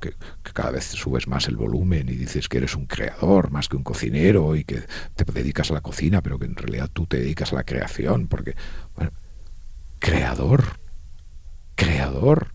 que, 0.01 0.12
cada 0.53 0.70
vez 0.70 0.85
subes 0.85 1.29
más 1.29 1.48
el 1.48 1.57
volumen 1.57 2.09
y 2.09 2.14
dices 2.14 2.48
que 2.48 2.59
eres 2.59 2.74
un 2.74 2.87
creador 2.87 3.51
más 3.51 3.68
que 3.68 3.77
un 3.77 3.85
cocinero 3.85 4.57
y 4.57 4.64
que 4.64 4.83
te 5.14 5.24
dedicas 5.33 5.70
a 5.70 5.74
la 5.74 5.81
cocina, 5.81 6.22
pero 6.22 6.38
que 6.38 6.46
en 6.46 6.57
realidad 6.57 6.90
tú 6.92 7.07
te 7.07 7.18
dedicas 7.18 7.53
a 7.53 7.57
la 7.57 7.64
creación, 7.64 8.29
porque, 8.29 8.55
creador, 9.98 10.79
creador. 11.74 12.53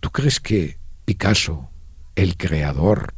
¿Tú 0.00 0.10
crees 0.10 0.40
que 0.40 0.78
Picasso, 1.04 1.70
el 2.16 2.36
creador, 2.36 3.14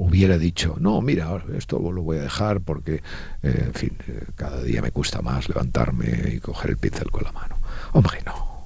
hubiera 0.00 0.38
dicho, 0.38 0.76
no, 0.80 1.02
mira, 1.02 1.44
esto 1.54 1.78
lo 1.78 2.00
voy 2.02 2.16
a 2.16 2.22
dejar 2.22 2.62
porque, 2.62 3.02
eh, 3.42 3.64
en 3.66 3.74
fin, 3.74 3.98
eh, 4.08 4.24
cada 4.34 4.62
día 4.62 4.80
me 4.80 4.92
cuesta 4.92 5.20
más 5.20 5.46
levantarme 5.46 6.32
y 6.36 6.40
coger 6.40 6.70
el 6.70 6.78
pincel 6.78 7.10
con 7.10 7.22
la 7.22 7.32
mano? 7.32 7.58
Hombre, 7.92 8.22
no. 8.24 8.64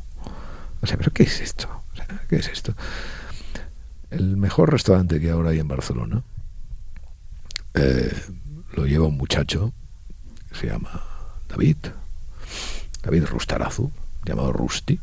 O 0.80 0.86
sea, 0.86 0.96
¿pero 0.96 1.10
qué 1.10 1.24
es 1.24 1.40
esto? 1.40 1.68
¿Qué 2.28 2.36
es 2.36 2.48
esto? 2.48 2.74
El 4.10 4.36
mejor 4.36 4.70
restaurante 4.70 5.20
que 5.20 5.30
ahora 5.30 5.50
hay 5.50 5.58
en 5.58 5.66
Barcelona 5.66 6.22
eh, 7.74 8.16
lo 8.74 8.86
lleva 8.86 9.08
un 9.08 9.16
muchacho 9.16 9.72
que 10.50 10.54
se 10.54 10.66
llama 10.68 11.02
David, 11.48 11.78
David 13.02 13.24
Rustarazu, 13.24 13.90
llamado 14.24 14.52
Rusty, 14.52 15.00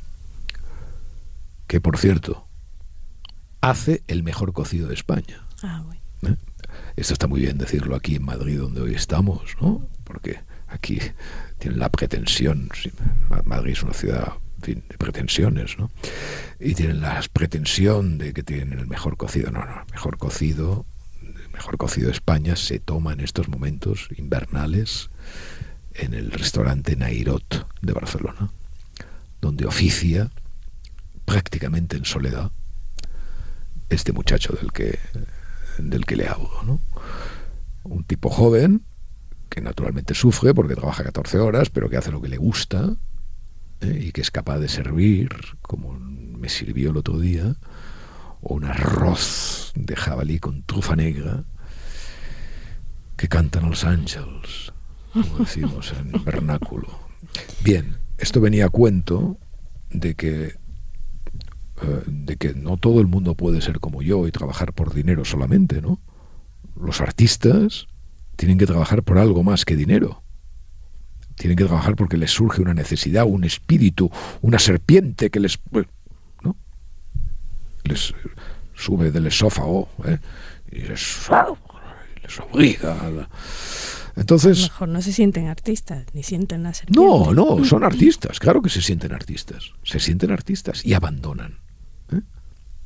que 1.68 1.82
por 1.82 1.98
cierto 1.98 2.48
hace 3.60 4.02
el 4.08 4.24
mejor 4.24 4.54
cocido 4.54 4.88
de 4.88 4.94
España. 4.94 5.46
Ah, 5.62 5.82
bueno. 5.86 6.01
Esto 6.96 7.14
está 7.14 7.28
muy 7.28 7.42
bien 7.42 7.58
decirlo 7.58 7.96
aquí 7.96 8.16
en 8.16 8.24
Madrid, 8.24 8.60
donde 8.60 8.82
hoy 8.82 8.96
estamos, 8.96 9.56
¿no? 9.62 9.88
Porque 10.04 10.40
aquí 10.68 11.00
tienen 11.58 11.80
la 11.80 11.90
pretensión, 11.90 12.70
Madrid 13.46 13.74
es 13.74 13.84
una 13.84 13.94
ciudad 13.94 14.34
de 14.58 14.76
pretensiones, 14.98 15.78
¿no? 15.78 15.92
Y 16.60 16.76
tienen 16.76 17.02
la 17.02 17.22
pretensión 17.34 18.18
de 18.18 18.34
que 18.34 18.44
tienen 18.44 18.78
el 18.78 18.88
mejor 18.88 19.18
cocido. 19.18 19.52
No, 19.52 19.66
no, 19.66 19.82
el 19.82 19.92
mejor 19.92 20.18
cocido, 20.18 20.86
mejor 21.54 21.78
cocido 21.78 22.08
de 22.08 22.14
España 22.14 22.56
se 22.56 22.80
toma 22.80 23.14
en 23.14 23.20
estos 23.22 23.48
momentos 23.48 24.10
invernales 24.18 25.10
en 25.94 26.14
el 26.14 26.32
restaurante 26.32 26.96
Nairot 26.96 27.68
de 27.82 27.94
Barcelona. 27.94 28.50
donde 29.42 29.66
oficia 29.66 30.30
prácticamente 31.26 31.98
en 31.98 32.06
soledad 32.06 32.52
este 33.90 34.14
muchacho 34.14 34.54
del 34.54 34.72
que, 34.72 35.00
del 35.78 36.06
que 36.06 36.16
le 36.16 36.28
hablo. 36.28 36.52
¿no? 36.66 36.82
Un 37.84 38.04
tipo 38.04 38.30
joven 38.30 38.84
que 39.50 39.62
naturalmente 39.62 40.14
sufre 40.14 40.54
porque 40.54 40.76
trabaja 40.76 41.04
14 41.04 41.40
horas, 41.40 41.70
pero 41.70 41.90
que 41.90 41.98
hace 41.98 42.12
lo 42.12 42.22
que 42.22 42.30
le 42.30 42.38
gusta 42.38 42.96
¿eh? 43.82 44.00
y 44.08 44.12
que 44.12 44.22
es 44.22 44.32
capaz 44.32 44.60
de 44.60 44.70
servir, 44.70 45.30
como 45.62 46.00
me 46.00 46.50
sirvió 46.50 46.92
el 46.92 46.98
otro 46.98 47.20
día, 47.20 47.56
un 48.42 48.66
arroz 48.66 49.74
de 49.76 49.96
jabalí 49.96 50.40
con 50.40 50.64
trufa 50.64 50.96
negra 50.96 51.44
que 53.18 53.28
cantan 53.28 53.70
los 53.70 53.84
ángeles, 53.84 54.74
como 55.14 55.40
decimos 55.40 55.94
en 55.94 56.12
vernáculo. 56.26 56.88
Bien, 57.64 57.98
esto 58.18 58.42
venía 58.42 58.66
a 58.66 58.70
cuento 58.70 59.38
de 59.92 60.16
que 60.16 60.56
de 62.06 62.38
que 62.38 62.54
no 62.54 62.78
todo 62.78 63.02
el 63.02 63.08
mundo 63.08 63.36
puede 63.36 63.62
ser 63.62 63.80
como 63.80 64.02
yo 64.02 64.28
y 64.28 64.32
trabajar 64.32 64.74
por 64.74 64.94
dinero 64.94 65.26
solamente, 65.26 65.82
¿no? 65.82 66.00
Los 66.80 67.02
artistas 67.02 67.88
tienen 68.36 68.58
que 68.58 68.66
trabajar 68.66 69.04
por 69.04 69.18
algo 69.18 69.44
más 69.44 69.66
que 69.66 69.76
dinero. 69.76 70.24
Tienen 71.36 71.58
que 71.58 71.66
trabajar 71.66 71.96
porque 71.96 72.18
les 72.18 72.32
surge 72.32 72.62
una 72.62 72.74
necesidad, 72.74 73.26
un 73.26 73.44
espíritu, 73.44 74.12
una 74.42 74.60
serpiente 74.60 75.30
que 75.30 75.40
les, 75.40 75.60
¿no? 76.44 76.56
les 77.84 78.14
sube 78.76 79.12
del 79.12 79.28
esófago 79.28 79.90
¿eh? 80.06 80.18
y 80.72 80.82
les, 80.82 81.30
les 82.24 82.40
obliga. 82.40 82.94
A 82.94 83.30
Entonces, 84.16 84.62
mejor 84.62 84.90
no 84.90 85.02
se 85.02 85.14
sienten 85.14 85.48
artistas, 85.48 86.06
ni 86.14 86.24
sienten 86.24 86.64
la 86.64 86.74
serpiente. 86.74 87.00
No, 87.00 87.34
no, 87.34 87.64
son 87.66 87.84
artistas, 87.92 88.40
claro 88.40 88.62
que 88.62 88.70
se 88.70 88.82
sienten 88.82 89.14
artistas. 89.14 89.74
Se 89.84 90.00
sienten 90.00 90.32
artistas 90.32 90.86
y 90.86 90.94
abandonan. 90.94 91.60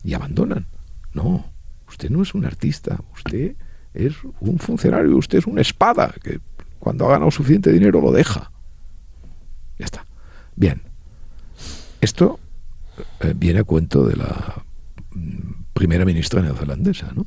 Y 0.06 0.14
abandonan. 0.14 0.68
No, 1.14 1.52
usted 1.88 2.10
no 2.10 2.22
es 2.22 2.34
un 2.34 2.46
artista, 2.46 3.02
usted 3.14 3.56
es 3.94 4.14
un 4.40 4.60
funcionario, 4.60 5.18
usted 5.18 5.40
es 5.40 5.48
una 5.48 5.62
espada 5.62 6.14
que 6.24 6.40
cuando 6.80 7.06
ha 7.06 7.12
ganado 7.12 7.32
suficiente 7.32 7.72
dinero 7.72 8.00
lo 8.00 8.12
deja. 8.12 8.52
Ya 9.80 9.86
está. 9.86 10.06
Bien. 10.56 10.82
Esto 12.02 12.40
eh, 13.22 13.34
viene 13.36 13.60
a 13.60 13.64
cuento 13.64 14.06
de 14.06 14.16
la 14.16 14.64
mm, 15.12 15.64
primera 15.74 16.06
ministra 16.06 16.42
neozelandesa, 16.42 17.12
¿no? 17.16 17.26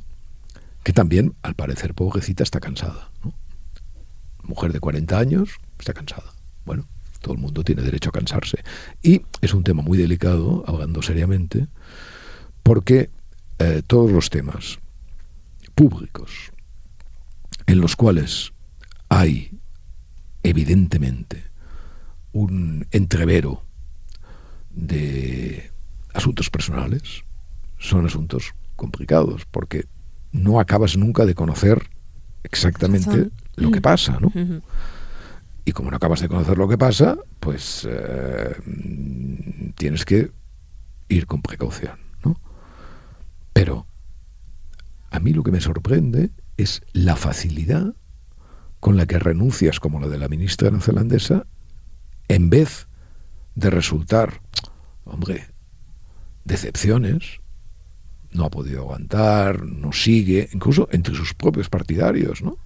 que 0.83 0.93
también, 0.93 1.35
al 1.41 1.55
parecer, 1.55 1.93
pobrecita, 1.93 2.43
está 2.43 2.59
cansada. 2.59 3.11
Mujer 4.43 4.71
de 4.71 4.79
40 4.79 5.19
años, 5.19 5.57
está 5.77 5.93
cansada. 5.93 6.33
Bueno, 6.65 6.87
todo 7.21 7.33
el 7.33 7.39
mundo 7.39 7.63
tiene 7.63 7.81
derecho 7.81 8.09
a 8.09 8.13
cansarse. 8.13 8.63
Y 9.03 9.21
es 9.41 9.53
un 9.53 9.63
tema 9.63 9.83
muy 9.83 9.97
delicado, 9.97 10.63
hablando 10.65 11.01
seriamente, 11.01 11.67
porque 12.69 13.09
eh, 13.57 13.81
todos 13.87 14.11
los 14.11 14.29
temas 14.29 14.77
públicos 15.73 16.51
en 17.65 17.81
los 17.81 17.95
cuales 17.95 18.53
hay 19.09 19.57
evidentemente 20.43 21.45
un 22.31 22.85
entrevero 22.91 23.63
de 24.69 25.71
asuntos 26.13 26.51
personales, 26.51 27.23
son 27.79 28.05
asuntos 28.05 28.53
complicados, 28.75 29.47
porque 29.49 29.85
no 30.31 30.59
acabas 30.59 30.95
nunca 30.95 31.25
de 31.25 31.33
conocer 31.33 31.89
exactamente 32.43 33.31
lo 33.55 33.71
que 33.71 33.81
pasa, 33.81 34.19
¿no? 34.19 34.31
Y 35.65 35.71
como 35.71 35.89
no 35.89 35.97
acabas 35.97 36.21
de 36.21 36.27
conocer 36.27 36.55
lo 36.59 36.67
que 36.67 36.77
pasa, 36.77 37.17
pues 37.39 37.87
eh, 37.89 38.55
tienes 39.73 40.05
que 40.05 40.29
ir 41.07 41.25
con 41.25 41.41
precaución. 41.41 42.08
Pero 43.53 43.87
a 45.11 45.19
mí 45.19 45.33
lo 45.33 45.43
que 45.43 45.51
me 45.51 45.61
sorprende 45.61 46.31
es 46.57 46.81
la 46.93 47.15
facilidad 47.15 47.93
con 48.79 48.95
la 48.95 49.05
que 49.05 49.19
renuncias, 49.19 49.79
como 49.79 49.99
la 49.99 50.07
de 50.07 50.17
la 50.17 50.29
ministra 50.29 50.71
neozelandesa, 50.71 51.45
en 52.27 52.49
vez 52.49 52.87
de 53.55 53.69
resultar, 53.69 54.41
hombre, 55.03 55.47
decepciones, 56.45 57.41
no 58.31 58.45
ha 58.45 58.51
podido 58.51 58.81
aguantar, 58.81 59.63
no 59.65 59.91
sigue, 59.91 60.49
incluso 60.53 60.87
entre 60.91 61.15
sus 61.15 61.33
propios 61.33 61.69
partidarios, 61.69 62.41
¿no? 62.41 62.57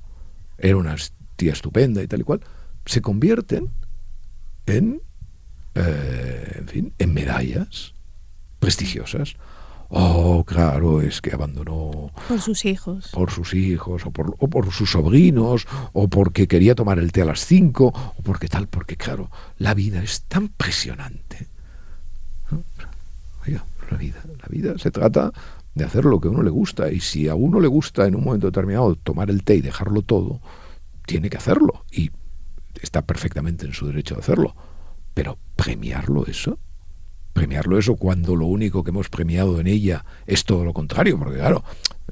Era 0.58 0.78
una 0.78 0.96
tía 1.36 1.54
estupenda 1.54 2.04
y 2.04 2.08
tal 2.08 2.22
y 2.22 2.24
cual, 2.24 2.42
se 2.86 3.02
convierten 3.02 3.70
en, 4.66 5.02
eh, 5.76 6.56
en 6.60 6.68
fin, 6.68 6.94
en 7.00 7.14
medallas 7.14 7.94
prestigiosas. 8.60 9.36
Oh, 9.96 10.44
claro, 10.44 11.02
es 11.02 11.22
que 11.22 11.32
abandonó. 11.32 12.12
Por 12.28 12.42
sus 12.42 12.66
hijos. 12.66 13.10
Por 13.14 13.30
sus 13.30 13.54
hijos, 13.54 14.08
o 14.08 14.12
por, 14.12 14.36
o 14.40 14.48
por 14.48 14.72
sus 14.72 14.90
sobrinos, 14.90 15.68
o 15.92 16.08
porque 16.08 16.48
quería 16.48 16.74
tomar 16.74 16.98
el 16.98 17.12
té 17.12 17.22
a 17.22 17.26
las 17.26 17.46
cinco, 17.46 17.94
o 18.18 18.24
porque 18.24 18.48
tal, 18.48 18.68
porque 18.68 18.98
claro, 18.98 19.30
la 19.60 19.76
vida 19.76 20.02
es 20.02 20.24
tan 20.24 20.48
presionante. 20.48 21.48
Oiga, 23.46 23.64
la 23.92 23.98
vida, 23.98 24.24
la 24.26 24.48
vida 24.50 24.80
se 24.80 24.90
trata 24.90 25.32
de 25.76 25.84
hacer 25.86 26.06
lo 26.06 26.20
que 26.20 26.28
a 26.28 26.32
uno 26.32 26.42
le 26.42 26.50
gusta, 26.50 26.92
y 26.92 27.00
si 27.00 27.28
a 27.28 27.36
uno 27.36 27.60
le 27.60 27.68
gusta 27.68 28.08
en 28.08 28.16
un 28.16 28.24
momento 28.24 28.48
determinado 28.48 28.96
tomar 28.96 29.30
el 29.30 29.44
té 29.44 29.58
y 29.58 29.62
dejarlo 29.62 30.02
todo, 30.02 30.42
tiene 31.06 31.30
que 31.30 31.38
hacerlo, 31.38 31.86
y 31.92 32.10
está 32.82 33.04
perfectamente 33.04 33.68
en 33.68 33.74
su 33.74 33.86
derecho 33.86 34.16
de 34.16 34.22
hacerlo. 34.22 34.56
Pero 35.14 35.38
premiarlo 35.56 36.26
eso, 36.26 36.58
premiarlo 37.34 37.78
eso 37.78 37.96
cuando 37.96 38.36
lo 38.36 38.46
único 38.46 38.84
que 38.84 38.92
hemos 38.92 39.10
premiado 39.10 39.60
en 39.60 39.68
ella 39.68 40.06
es 40.26 40.46
todo 40.46 40.64
lo 40.64 40.74
contrario, 40.74 41.18
porque 41.18 41.40
claro, 41.40 41.64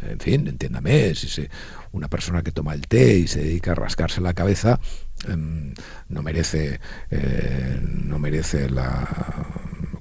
en 0.02 0.20
fin, 0.20 0.48
entiéndame, 0.48 1.14
si 1.16 1.48
una 1.92 2.08
persona 2.08 2.42
que 2.42 2.52
toma 2.52 2.74
el 2.74 2.88
té 2.88 3.20
y 3.20 3.28
se 3.28 3.44
dedica 3.44 3.72
a 3.72 3.76
rascarse 3.76 4.22
la 4.22 4.34
cabeza 4.34 4.80
em, 5.28 5.74
no 6.10 6.24
merece 6.24 6.80
eh, 7.10 7.80
no 7.82 8.18
merece 8.18 8.70
la 8.70 9.08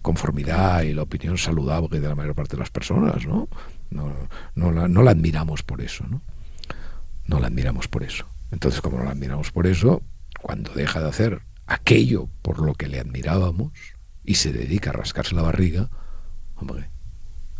conformidad 0.03 0.83
y 0.83 0.95
la 0.95 1.03
opinión 1.03 1.37
saludable 1.37 2.01
de 2.01 2.09
la 2.09 2.15
mayor 2.15 2.35
parte 2.35 2.57
de 2.57 2.61
las 2.61 2.71
personas, 2.71 3.27
¿no? 3.27 3.49
No, 3.91 4.15
no, 4.55 4.73
la, 4.73 4.89
no 4.89 5.03
la 5.03 5.11
admiramos 5.11 5.63
por 5.63 5.83
eso, 5.83 6.07
¿no? 6.07 6.23
No 7.27 7.39
la 7.41 7.49
admiramos 7.49 7.89
por 7.89 8.03
eso. 8.03 8.27
Entonces, 8.51 8.81
como 8.81 8.99
no 8.99 9.05
la 9.05 9.11
admiramos 9.11 9.53
por 9.53 9.67
eso, 9.67 10.03
cuando 10.41 10.73
deja 10.73 11.01
de 11.01 11.09
hacer 11.09 11.43
aquello 11.67 12.29
por 12.43 12.61
lo 12.61 12.75
que 12.75 12.89
le 12.89 12.99
admirábamos, 12.99 13.73
y 14.25 14.35
se 14.35 14.53
dedica 14.53 14.91
a 14.91 14.93
rascarse 14.93 15.35
la 15.35 15.43
barriga, 15.43 15.89
hombre, 16.57 16.91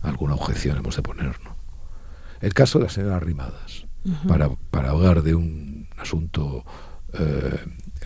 alguna 0.03 0.35
objeción 0.35 0.79
hemos 0.79 0.97
de 0.97 1.03
poner, 1.03 1.41
¿no? 1.45 1.57
El 2.41 2.55
caso 2.55 2.79
de 2.79 2.85
la 2.87 2.91
señora 2.91 3.21
Rimadas, 3.21 3.87
para, 4.27 4.49
para 4.71 4.91
hablar 4.91 5.23
de 5.23 5.35
un 5.35 5.89
asunto 5.99 6.65
eh, 7.13 7.59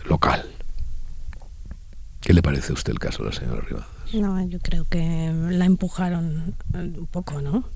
local. 0.05 0.45
¿Qué 2.19 2.33
le 2.33 2.41
parece 2.41 2.71
a 2.71 2.73
usted 2.73 2.91
el 2.91 2.99
caso 2.99 3.23
de 3.23 3.29
la 3.29 3.35
señora 3.35 3.61
Rimadas? 3.61 3.87
No, 4.13 4.45
yo 4.47 4.59
creo 4.59 4.85
que 4.85 5.31
la 5.49 5.65
empujaron 5.65 6.55
un 6.73 7.07
poco, 7.07 7.41
¿no? 7.41 7.69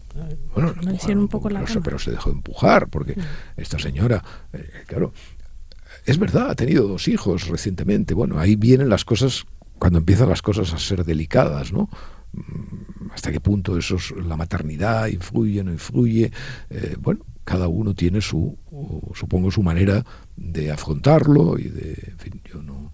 Bueno, 0.53 0.73
la 0.81 0.93
hicieron 0.93 1.19
un 1.19 1.27
poco 1.27 1.49
la 1.49 1.63
pero, 1.63 1.81
pero 1.81 1.99
se 1.99 2.11
dejó 2.11 2.29
empujar, 2.31 2.87
porque 2.89 3.15
esta 3.57 3.79
señora, 3.79 4.23
eh, 4.53 4.83
claro, 4.87 5.13
es 6.05 6.17
verdad, 6.17 6.49
ha 6.49 6.55
tenido 6.55 6.87
dos 6.87 7.07
hijos 7.07 7.47
recientemente. 7.47 8.13
Bueno, 8.13 8.39
ahí 8.39 8.55
vienen 8.55 8.89
las 8.89 9.05
cosas 9.05 9.45
cuando 9.79 9.99
empiezan 9.99 10.29
las 10.29 10.41
cosas 10.41 10.73
a 10.73 10.77
ser 10.77 11.03
delicadas, 11.05 11.71
¿no? 11.71 11.89
Mm, 12.33 13.11
¿Hasta 13.13 13.31
qué 13.31 13.39
punto 13.39 13.77
eso 13.77 13.95
es, 13.95 14.11
la 14.11 14.37
maternidad 14.37 15.07
influye, 15.07 15.63
no 15.63 15.71
influye? 15.71 16.31
Eh, 16.69 16.95
bueno, 16.99 17.25
cada 17.43 17.67
uno 17.67 17.95
tiene 17.95 18.21
su, 18.21 18.57
supongo, 19.15 19.49
su 19.49 19.63
manera 19.63 20.05
de 20.35 20.71
afrontarlo 20.71 21.57
y 21.57 21.69
de, 21.69 21.97
en 22.11 22.19
fin, 22.19 22.41
yo 22.45 22.61
no, 22.61 22.91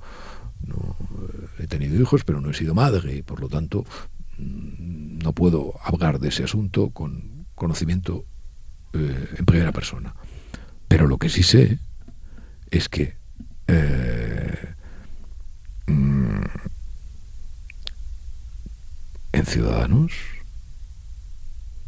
no 0.66 0.96
eh, 1.28 1.64
he 1.64 1.68
tenido 1.68 2.00
hijos, 2.02 2.24
pero 2.24 2.40
no 2.40 2.52
he 2.52 2.54
sido 2.54 2.74
madre 2.74 3.16
y 3.18 3.22
por 3.22 3.42
lo 3.42 3.50
tanto 3.50 3.84
mm, 4.38 5.18
no 5.18 5.34
puedo 5.34 5.74
hablar 5.84 6.20
de 6.20 6.30
ese 6.30 6.44
asunto 6.44 6.92
con 6.92 7.46
conocimiento 7.56 8.26
eh, 8.94 9.28
en 9.38 9.46
primera 9.46 9.72
persona. 9.72 10.16
Pero 10.88 11.08
lo 11.08 11.18
que 11.18 11.30
sí 11.30 11.44
sé 11.44 11.80
es 12.72 12.88
que 12.88 13.16
mm, 13.68 13.95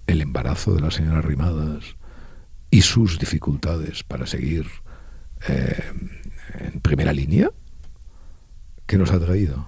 el 0.08 0.22
embarazo 0.22 0.74
de 0.74 0.82
la 0.82 0.92
señora 0.92 1.22
Rimadas 1.22 1.96
y 2.72 2.82
sus 2.82 3.20
dificultades 3.20 4.04
para 4.04 4.26
seguir 4.26 4.68
eh, 5.48 5.84
en 6.60 6.80
primera 6.82 7.14
línea, 7.14 7.50
¿qué 8.86 8.98
nos 8.98 9.12
ha 9.12 9.20
traído? 9.20 9.68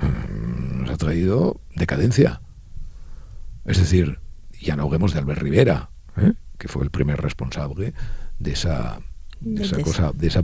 Mm, 0.00 0.82
nos 0.82 0.90
ha 0.90 0.96
traído 0.96 1.60
decadencia. 1.74 2.40
Es 3.64 3.78
decir, 3.78 4.20
ya 4.60 4.76
no 4.76 4.84
hablemos 4.84 5.12
de 5.12 5.18
Albert 5.18 5.42
Rivera, 5.42 5.90
¿eh? 6.16 6.34
que 6.58 6.68
fue 6.68 6.84
el 6.84 6.90
primer 6.90 7.20
responsable 7.20 7.94
de 8.38 8.52
esa, 8.52 9.00
de 9.40 9.64
esa 9.64 9.80
cosa, 9.82 10.12
de 10.12 10.28
esa 10.28 10.40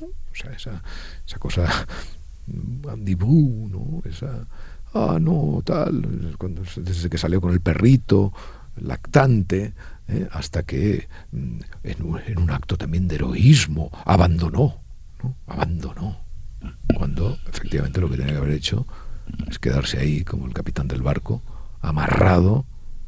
O 0.00 0.34
sea, 0.34 0.52
esa, 0.52 0.82
esa 1.26 1.38
cosa 1.38 1.86
Bru, 2.46 3.68
¿no? 3.70 4.08
Esa, 4.08 4.46
ah, 4.94 5.18
no, 5.20 5.62
tal, 5.64 6.34
cuando, 6.38 6.62
desde 6.76 7.10
que 7.10 7.18
salió 7.18 7.40
con 7.40 7.52
el 7.52 7.60
perrito, 7.60 8.32
lactante, 8.76 9.74
¿eh? 10.08 10.28
hasta 10.32 10.62
que 10.62 11.08
mm, 11.32 11.58
en 11.84 12.38
un, 12.38 12.50
acto 12.50 12.76
también 12.76 13.08
de 13.08 13.16
heroísmo 13.16 13.90
abandonó, 14.04 14.80
abandonó, 15.46 16.18
cuando 16.94 17.38
efectivamente 17.48 18.00
lo 18.00 18.08
que 18.08 18.16
tenía 18.16 18.32
que 18.32 18.38
haber 18.38 18.52
hecho 18.52 18.86
es 19.48 19.58
quedarse 19.58 19.98
ahí 19.98 20.24
como 20.24 20.46
el 20.46 20.52
capitán 20.52 20.88
del 20.88 21.02
barco, 21.02 21.42
amarrado 21.80 22.64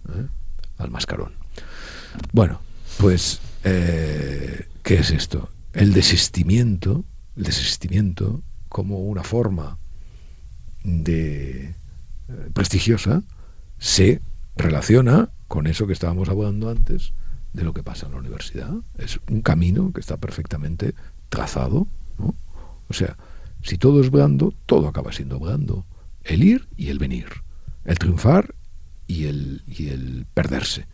¿eh? 0.09 0.27
al 0.79 0.91
mascarón. 0.91 1.33
Bueno, 2.33 2.61
pues, 2.99 3.41
eh, 3.65 4.69
¿qué 4.83 4.97
es 4.97 5.11
esto? 5.11 5.51
El 5.73 5.93
desistimiento, 5.93 7.05
el 7.37 7.45
desistimiento 7.45 8.43
como 8.69 9.01
una 9.01 9.23
forma 9.23 9.79
de 10.85 11.75
prestigiosa 12.53 13.23
se 13.79 14.21
relaciona 14.57 15.31
con 15.49 15.67
eso 15.67 15.87
que 15.87 15.93
estábamos 15.93 16.29
hablando 16.29 16.71
antes 16.71 17.13
de 17.53 17.65
lo 17.65 17.73
que 17.73 17.83
pasa 17.83 18.07
en 18.07 18.13
la 18.13 18.19
universidad. 18.19 18.73
Es 18.99 19.19
un 19.29 19.43
camino 19.43 19.93
que 19.93 20.01
está 20.01 20.17
perfectamente 20.17 20.95
trazado. 21.29 21.87
O 22.89 22.93
sea, 22.93 23.17
si 23.63 23.79
todo 23.79 24.01
es 24.01 24.11
blando, 24.11 24.55
todo 24.67 24.89
acaba 24.89 25.13
siendo 25.13 25.39
blando. 25.39 25.85
El 26.23 26.45
ir 26.45 26.69
y 26.77 26.89
el 26.89 26.99
venir. 26.99 27.27
El 27.85 27.99
triunfar 27.99 28.55
y 29.07 29.27
el, 29.27 29.63
y 29.67 29.89
el 29.89 30.27
perderse. 30.33 30.87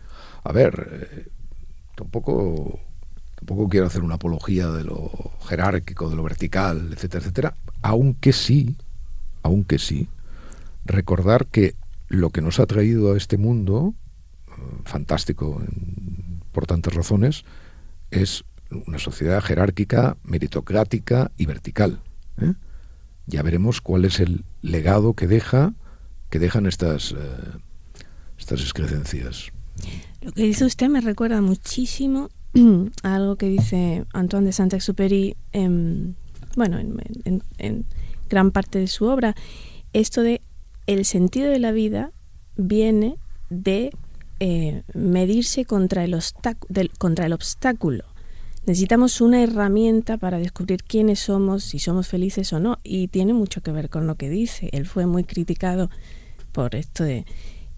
A 0.45 0.53
ver, 0.53 1.09
eh, 1.11 1.29
tampoco, 1.97 2.81
tampoco 3.37 3.69
quiero 3.69 3.87
hacer 3.87 4.03
una 4.03 4.17
apología 4.17 4.69
de 4.69 4.85
lo 4.85 5.11
jerárquico, 5.49 6.11
de 6.11 6.17
lo 6.17 6.23
vertical, 6.23 6.91
etcétera, 6.93 7.23
etcétera, 7.23 7.57
aunque 7.83 8.33
sí, 8.33 8.77
aunque 9.43 9.79
sí, 9.79 10.09
recordar 10.85 11.47
que 11.47 11.75
lo 12.09 12.31
que 12.31 12.43
nos 12.43 12.61
ha 12.61 12.67
traído 12.67 13.13
a 13.13 13.17
este 13.17 13.39
mundo 13.39 13.95
fantástico 14.85 15.63
por 16.53 16.67
tantas 16.67 16.95
razones, 16.95 17.45
es 18.11 18.45
una 18.87 18.99
sociedad 18.99 19.43
jerárquica, 19.43 20.17
meritocrática 20.23 21.31
y 21.37 21.47
vertical. 21.47 22.01
¿eh? 22.41 22.55
Ya 23.27 23.43
veremos 23.43 23.81
cuál 23.81 24.05
es 24.05 24.21
el 24.21 24.45
legado 24.63 25.15
que 25.15 25.27
deja 25.27 25.75
que 26.29 26.39
dejan 26.39 26.67
estas, 26.67 27.11
eh, 27.11 27.17
estas 28.39 28.61
excrecencias. 28.61 29.51
Lo 30.21 30.31
que 30.31 30.45
dice 30.45 30.65
usted 30.65 30.89
me 30.89 31.01
recuerda 31.01 31.41
muchísimo 31.41 32.31
a 33.03 33.15
algo 33.17 33.35
que 33.35 33.49
dice 33.49 34.05
Antoine 34.13 34.47
de 34.47 34.53
Saint-Exupéry 34.53 35.37
en, 35.51 36.15
bueno, 36.55 36.79
en, 36.79 37.43
en 37.59 37.85
gran 38.31 38.53
parte 38.53 38.79
de 38.79 38.87
su 38.87 39.05
obra. 39.05 39.35
Esto 39.93 40.23
de 40.23 40.41
el 40.87 41.05
sentido 41.05 41.51
de 41.51 41.59
la 41.59 41.73
vida 41.73 42.13
viene 42.57 43.17
de 43.51 43.91
eh, 44.39 44.83
medirse 44.95 45.67
contra 45.67 46.05
el, 46.05 46.19
contra 46.99 47.27
el 47.27 47.33
obstáculo. 47.33 48.05
Necesitamos 48.67 49.21
una 49.21 49.43
herramienta 49.43 50.17
para 50.17 50.39
descubrir 50.39 50.83
quiénes 50.83 51.21
somos, 51.21 51.65
si 51.65 51.79
somos 51.79 52.09
felices 52.09 52.53
o 52.53 52.61
no, 52.61 52.79
y 52.83 53.09
tiene 53.09 53.35
mucho 53.35 53.63
que 53.63 53.73
ver 53.73 53.91
con 53.91 54.07
lo 54.07 54.15
que 54.15 54.31
dice. 54.31 54.69
Él 54.73 54.87
fue 54.87 55.07
muy 55.07 55.25
criticado 55.25 55.91
por 56.53 56.75
esto 56.75 57.05
de 57.05 57.25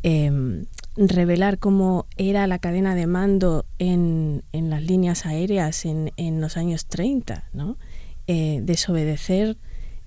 em, 0.03 0.67
revelar 0.97 1.59
cómo 1.59 2.07
era 2.17 2.47
la 2.47 2.59
cadena 2.59 2.95
de 2.95 3.07
mando 3.07 3.65
en, 3.79 4.43
en 4.53 4.71
las 4.71 4.83
líneas 4.83 5.25
aéreas 5.25 5.85
en, 5.85 6.13
en, 6.17 6.41
los 6.41 6.57
años 6.57 6.87
30, 6.87 7.49
¿no? 7.53 7.77
Eh, 8.27 8.61
desobedecer 8.63 9.57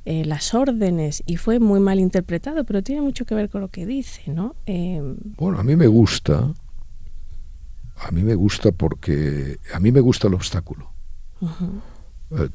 eh, 0.06 0.24
las 0.24 0.54
órdenes 0.54 1.24
y 1.26 1.38
fue 1.38 1.60
muy 1.60 1.80
mal 1.80 2.00
interpretado, 2.00 2.63
pero 2.63 2.84
tiene 2.84 3.02
mucho 3.02 3.26
que 3.26 3.34
ver 3.34 3.50
con 3.50 3.62
lo 3.62 3.70
que 3.70 3.88
dice, 3.88 4.32
¿no? 4.32 4.56
Em, 4.68 5.18
bueno, 5.36 5.58
a 5.58 5.63
mí 5.63 5.76
me 5.76 5.88
gusta, 5.88 6.54
a 7.98 8.12
mí 8.12 8.22
me 8.22 8.36
gusta 8.36 8.72
porque 8.72 9.58
a 9.74 9.80
mí 9.80 9.91
me 9.91 10.02
gusta 10.02 10.28
el 10.28 10.36
obstáculo, 10.36 10.91
eh, 11.41 12.50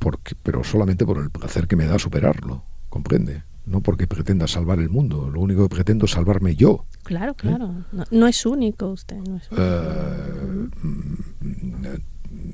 porque, 0.00 0.34
pero 0.42 0.64
solamente 0.64 1.06
por 1.06 1.18
el 1.18 1.30
placer 1.30 1.68
que 1.68 1.76
me 1.76 1.86
da 1.86 1.96
superarlo, 1.96 2.64
comprende. 2.88 3.44
No 3.66 3.82
porque 3.82 4.08
pretenda 4.08 4.48
salvar 4.48 4.80
el 4.80 4.88
mundo, 4.88 5.30
lo 5.30 5.40
único 5.40 5.68
que 5.68 5.74
pretendo 5.76 6.06
es 6.06 6.10
salvarme 6.10 6.56
yo. 6.56 6.86
Claro, 7.04 7.32
¿eh? 7.32 7.36
claro. 7.36 7.84
No, 8.10 8.26
es 8.26 8.44
único 8.44 8.88
usted. 8.88 9.18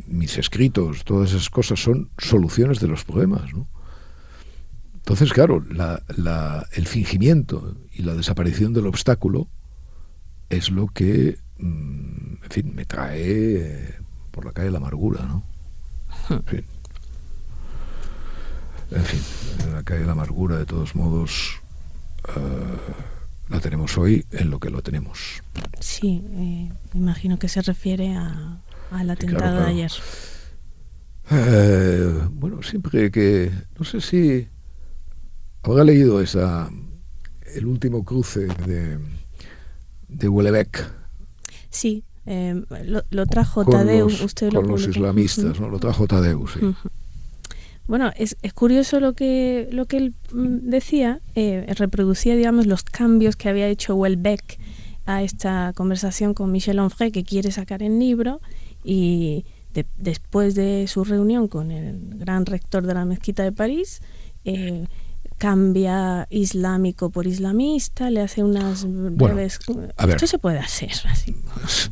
mis 0.09 0.37
escritos, 0.37 1.05
todas 1.05 1.31
esas 1.31 1.49
cosas 1.49 1.81
son 1.83 2.11
soluciones 2.19 2.81
de 2.81 2.89
los 2.89 3.05
problemas, 3.05 3.55
¿no? 3.55 3.67
Entonces, 5.07 5.33
claro, 5.33 5.63
el 6.73 6.87
fingimiento 6.89 7.77
y 7.93 8.03
la 8.03 8.15
desaparición 8.15 8.73
del 8.73 8.89
obstáculo 8.89 9.47
es 10.51 10.73
lo 10.73 10.89
que, 10.89 11.39
mm, 11.59 12.43
en 12.43 12.51
fin, 12.51 12.75
me 12.75 12.87
trae 12.87 13.23
eh, 13.23 13.95
por 14.33 14.45
la 14.45 14.51
calle 14.51 14.73
la 14.73 14.79
amargura, 14.79 15.25
¿no? 15.25 15.45
En 16.29 16.43
fin. 16.43 16.65
En 18.91 19.05
fin, 19.05 19.21
la 19.73 19.85
calle 19.85 20.01
de 20.01 20.07
la 20.07 20.13
amargura, 20.13 20.59
de 20.59 20.67
todos 20.67 20.97
modos, 20.97 21.61
eh, 22.37 22.77
la 23.49 23.61
tenemos 23.61 23.97
hoy 23.99 24.27
en 24.33 24.51
lo 24.51 24.59
que 24.59 24.71
lo 24.71 24.83
tenemos. 24.83 25.41
Sí, 25.79 26.25
eh, 26.33 26.73
imagino 26.95 27.39
que 27.39 27.49
se 27.49 27.63
refiere 27.63 28.17
a, 28.17 28.59
al 28.91 29.09
atentado 29.09 29.61
de 29.61 29.67
ayer. 29.67 29.93
bueno, 32.33 32.61
siempre 32.65 33.13
que, 33.13 33.53
no 33.79 33.85
sé 33.85 34.01
si 34.01 34.49
Habrá 35.67 35.85
leído 35.85 36.21
esa, 36.21 36.71
el 37.55 37.67
último 37.67 38.05
cruce 38.05 38.47
de, 38.67 38.99
de 40.09 40.29
Huelebec. 40.29 40.89
Sí, 41.71 42.05
eh, 42.25 42.63
lo, 43.11 43.27
trajo 43.27 43.65
Tadeu, 43.65 44.07
usted 44.07 44.53
lo 44.53 44.63
Con 44.63 44.71
los 44.71 44.87
islamistas, 44.87 45.61
¿no? 45.61 45.69
Lo 45.69 45.79
trajo 45.79 46.07
Tadeu, 46.07 46.47
sí. 46.47 46.61
Bueno, 47.89 48.11
es, 48.17 48.37
es, 48.43 48.53
curioso 48.53 48.99
lo 48.99 49.13
que, 49.13 49.69
lo 49.71 49.87
que 49.87 49.97
él 49.99 50.15
mm, 50.33 50.71
decía, 50.71 51.21
eh, 51.35 51.73
reproducía, 51.77 52.35
digamos, 52.35 52.67
los 52.67 52.83
cambios 52.83 53.37
que 53.37 53.49
había 53.49 53.69
hecho 53.69 53.95
Huelbeck 53.95 54.59
a 55.05 55.23
esta 55.23 55.73
conversación 55.77 56.35
con 56.35 56.51
Michel 56.51 56.81
Onfray, 56.81 57.13
que 57.13 57.23
quiere 57.23 57.53
sacar 57.53 57.83
el 57.83 57.99
libro, 58.01 58.41
y 58.83 59.45
después 59.99 60.55
de 60.55 60.87
su 60.89 61.05
reunión 61.05 61.49
con 61.49 61.71
el 61.71 62.19
gran 62.19 62.47
rector 62.47 62.87
de 62.87 62.95
la 62.95 63.05
mezquita 63.05 63.45
de 63.45 63.53
París, 63.53 64.01
eh, 64.45 64.87
cambia 65.39 66.27
islámico 66.31 67.11
por 67.11 67.27
islamista, 67.27 68.11
le 68.11 68.21
hace 68.21 68.43
unas 68.43 68.87
breves... 68.89 69.59
Esto 70.09 70.27
se 70.27 70.39
puede 70.39 70.59
hacer 70.59 70.93
así. 71.11 71.37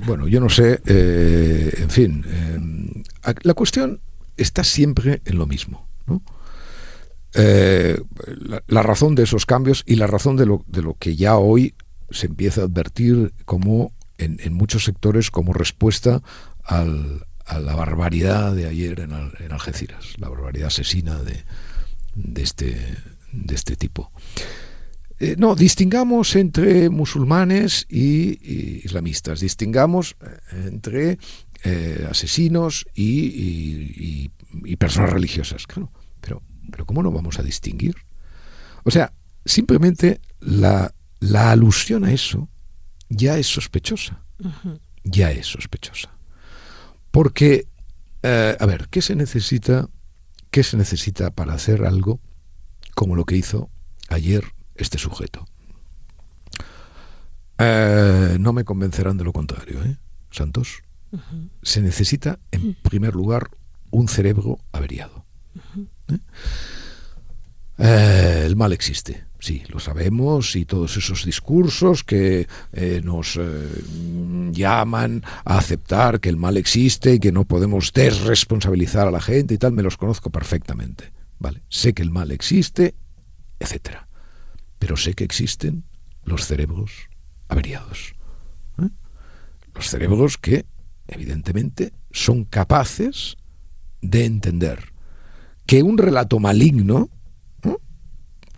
Bueno, 0.06 0.28
yo 0.28 0.40
no 0.40 0.48
sé, 0.48 0.80
eh, 0.86 1.72
en 1.78 1.90
fin, 1.90 2.24
eh, 2.26 3.34
la 3.42 3.54
cuestión 3.54 4.00
está 4.36 4.64
siempre 4.64 5.22
en 5.24 5.38
lo 5.38 5.46
mismo. 5.46 5.86
Eh, 7.36 8.00
la, 8.68 8.82
razón 8.82 9.16
de 9.16 9.24
esos 9.24 9.44
cambios 9.44 9.82
y 9.86 9.96
la 9.96 10.06
razón 10.06 10.36
de 10.36 10.46
lo, 10.46 10.64
de 10.68 10.82
lo 10.82 10.94
que 10.94 11.16
ya 11.16 11.36
hoy 11.36 11.74
se 12.10 12.26
empieza 12.26 12.60
a 12.60 12.64
advertir 12.64 13.34
como 13.44 13.92
en, 14.18 14.54
muchos 14.54 14.84
sectores 14.84 15.32
como 15.32 15.52
respuesta 15.52 16.22
al, 16.62 17.26
a 17.44 17.58
la 17.58 17.74
barbaridad 17.74 18.54
de 18.54 18.68
ayer 18.68 19.00
en, 19.00 19.12
en 19.12 19.52
Algeciras, 19.52 20.16
la 20.18 20.28
barbaridad 20.28 20.68
asesina 20.68 21.20
de, 21.24 21.42
de 22.14 22.42
este 22.42 22.96
de 23.34 23.54
este 23.54 23.76
tipo. 23.76 24.10
Eh, 25.20 25.36
no, 25.38 25.54
distingamos 25.54 26.34
entre 26.34 26.90
musulmanes 26.90 27.86
y, 27.88 28.80
islamistas, 28.84 29.40
distingamos 29.40 30.16
eh, 30.20 30.66
entre 30.66 31.18
eh, 31.62 32.06
asesinos 32.10 32.86
y, 32.94 34.30
personas 34.78 35.12
religiosas. 35.12 35.66
Claro, 35.66 35.90
pero, 36.20 36.42
pero 36.70 36.84
¿cómo 36.84 37.02
no 37.02 37.10
vamos 37.12 37.38
a 37.38 37.42
distinguir? 37.42 37.94
O 38.82 38.90
sea, 38.90 39.12
simplemente 39.44 40.20
la, 40.40 40.92
alusión 41.32 42.04
a 42.04 42.12
eso 42.12 42.48
ya 43.08 43.38
es 43.38 43.46
sospechosa. 43.46 44.24
Ya 45.04 45.30
es 45.30 45.46
sospechosa. 45.46 46.18
Porque, 47.10 47.66
a 48.22 48.66
ver, 48.66 48.88
¿qué 48.90 49.00
se 49.00 49.14
necesita? 49.14 49.88
¿Qué 50.50 50.62
se 50.62 50.76
necesita 50.76 51.30
para 51.30 51.54
hacer 51.54 51.84
algo 51.84 52.20
como 52.94 53.16
lo 53.16 53.24
que 53.24 53.36
hizo 53.36 53.70
ayer 54.08 54.44
este 54.76 54.98
sujeto. 54.98 55.46
Eh, 57.58 58.36
no 58.40 58.52
me 58.52 58.64
convencerán 58.64 59.16
de 59.16 59.24
lo 59.24 59.32
contrario, 59.32 59.82
¿eh? 59.84 59.96
Santos. 60.30 60.82
Se 61.62 61.80
necesita, 61.80 62.40
en 62.50 62.74
primer 62.74 63.14
lugar, 63.14 63.48
un 63.90 64.08
cerebro 64.08 64.58
averiado. 64.72 65.24
¿eh? 66.08 66.18
Eh, 67.78 68.42
el 68.44 68.56
mal 68.56 68.72
existe, 68.72 69.24
sí, 69.38 69.62
lo 69.68 69.78
sabemos, 69.78 70.56
y 70.56 70.64
todos 70.64 70.96
esos 70.96 71.24
discursos 71.24 72.02
que 72.02 72.48
nos 73.04 73.38
llaman 74.50 75.22
a 75.44 75.58
aceptar 75.58 76.18
que 76.18 76.30
el 76.30 76.36
mal 76.36 76.56
existe 76.56 77.14
y 77.14 77.20
que 77.20 77.30
no 77.30 77.44
podemos 77.44 77.92
desresponsabilizar 77.92 79.06
a 79.06 79.12
la 79.12 79.20
gente 79.20 79.54
y 79.54 79.58
tal, 79.58 79.72
me 79.72 79.84
los 79.84 79.96
conozco 79.96 80.30
perfectamente 80.30 81.13
¿vale? 81.38 81.62
Sé 81.68 81.94
que 81.94 82.02
el 82.02 82.10
mal 82.10 82.30
existe, 82.30 82.94
etc. 83.60 83.98
Pero 84.78 84.96
sé 84.96 85.14
que 85.14 85.24
existen 85.24 85.84
los 86.24 86.46
cerebros 86.46 87.08
averiados. 87.48 88.14
¿eh? 88.82 88.88
Los 89.74 89.88
cerebros 89.88 90.38
que, 90.38 90.66
evidentemente, 91.06 91.92
son 92.10 92.44
capaces 92.44 93.36
de 94.00 94.24
entender 94.24 94.92
que 95.66 95.82
un 95.82 95.98
relato 95.98 96.38
maligno, 96.38 97.08
¿eh? 97.62 97.76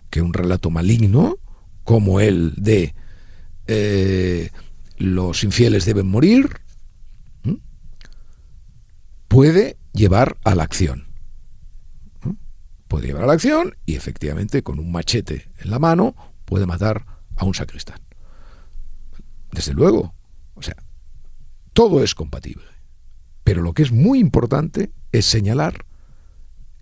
que 0.09 0.21
un 0.21 0.33
relato 0.33 0.69
maligno, 0.69 1.37
como 1.83 2.19
el 2.19 2.53
de 2.55 2.93
eh, 3.67 4.49
los 4.97 5.43
infieles 5.43 5.85
deben 5.85 6.07
morir, 6.07 6.49
puede 9.27 9.77
llevar 9.93 10.37
a 10.43 10.55
la 10.55 10.63
acción. 10.63 11.06
Puede 12.87 13.07
llevar 13.07 13.23
a 13.23 13.27
la 13.27 13.33
acción 13.33 13.75
y 13.85 13.95
efectivamente 13.95 14.63
con 14.63 14.79
un 14.79 14.91
machete 14.91 15.51
en 15.59 15.69
la 15.69 15.79
mano 15.79 16.15
puede 16.45 16.65
matar 16.65 17.05
a 17.35 17.45
un 17.45 17.53
sacristán. 17.53 17.99
Desde 19.51 19.73
luego, 19.73 20.13
o 20.53 20.61
sea, 20.61 20.75
todo 21.73 22.03
es 22.03 22.15
compatible. 22.15 22.65
Pero 23.43 23.61
lo 23.61 23.73
que 23.73 23.83
es 23.83 23.91
muy 23.91 24.19
importante 24.19 24.91
es 25.11 25.25
señalar 25.25 25.85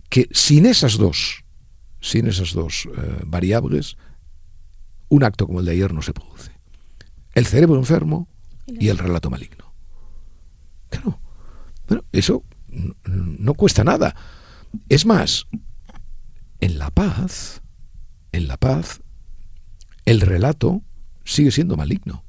que 0.08 0.28
sin 0.32 0.66
esas 0.66 0.98
dos, 0.98 1.44
sin 2.00 2.26
esas 2.26 2.52
dos 2.52 2.88
eh, 2.96 3.20
variables, 3.26 3.96
un 5.08 5.24
acto 5.24 5.46
como 5.46 5.60
el 5.60 5.66
de 5.66 5.72
ayer 5.72 5.92
no 5.92 6.02
se 6.02 6.12
produce. 6.12 6.52
El 7.34 7.46
cerebro 7.46 7.76
enfermo 7.76 8.28
y 8.66 8.88
el 8.88 8.98
relato 8.98 9.30
maligno. 9.30 9.72
Claro, 10.88 11.20
bueno, 11.88 12.04
eso 12.12 12.42
no 13.04 13.54
cuesta 13.54 13.84
nada. 13.84 14.14
Es 14.88 15.06
más, 15.06 15.46
en 16.60 16.78
la 16.78 16.90
paz, 16.90 17.62
en 18.32 18.48
la 18.48 18.56
paz, 18.56 19.02
el 20.04 20.20
relato 20.20 20.82
sigue 21.24 21.50
siendo 21.50 21.76
maligno. 21.76 22.24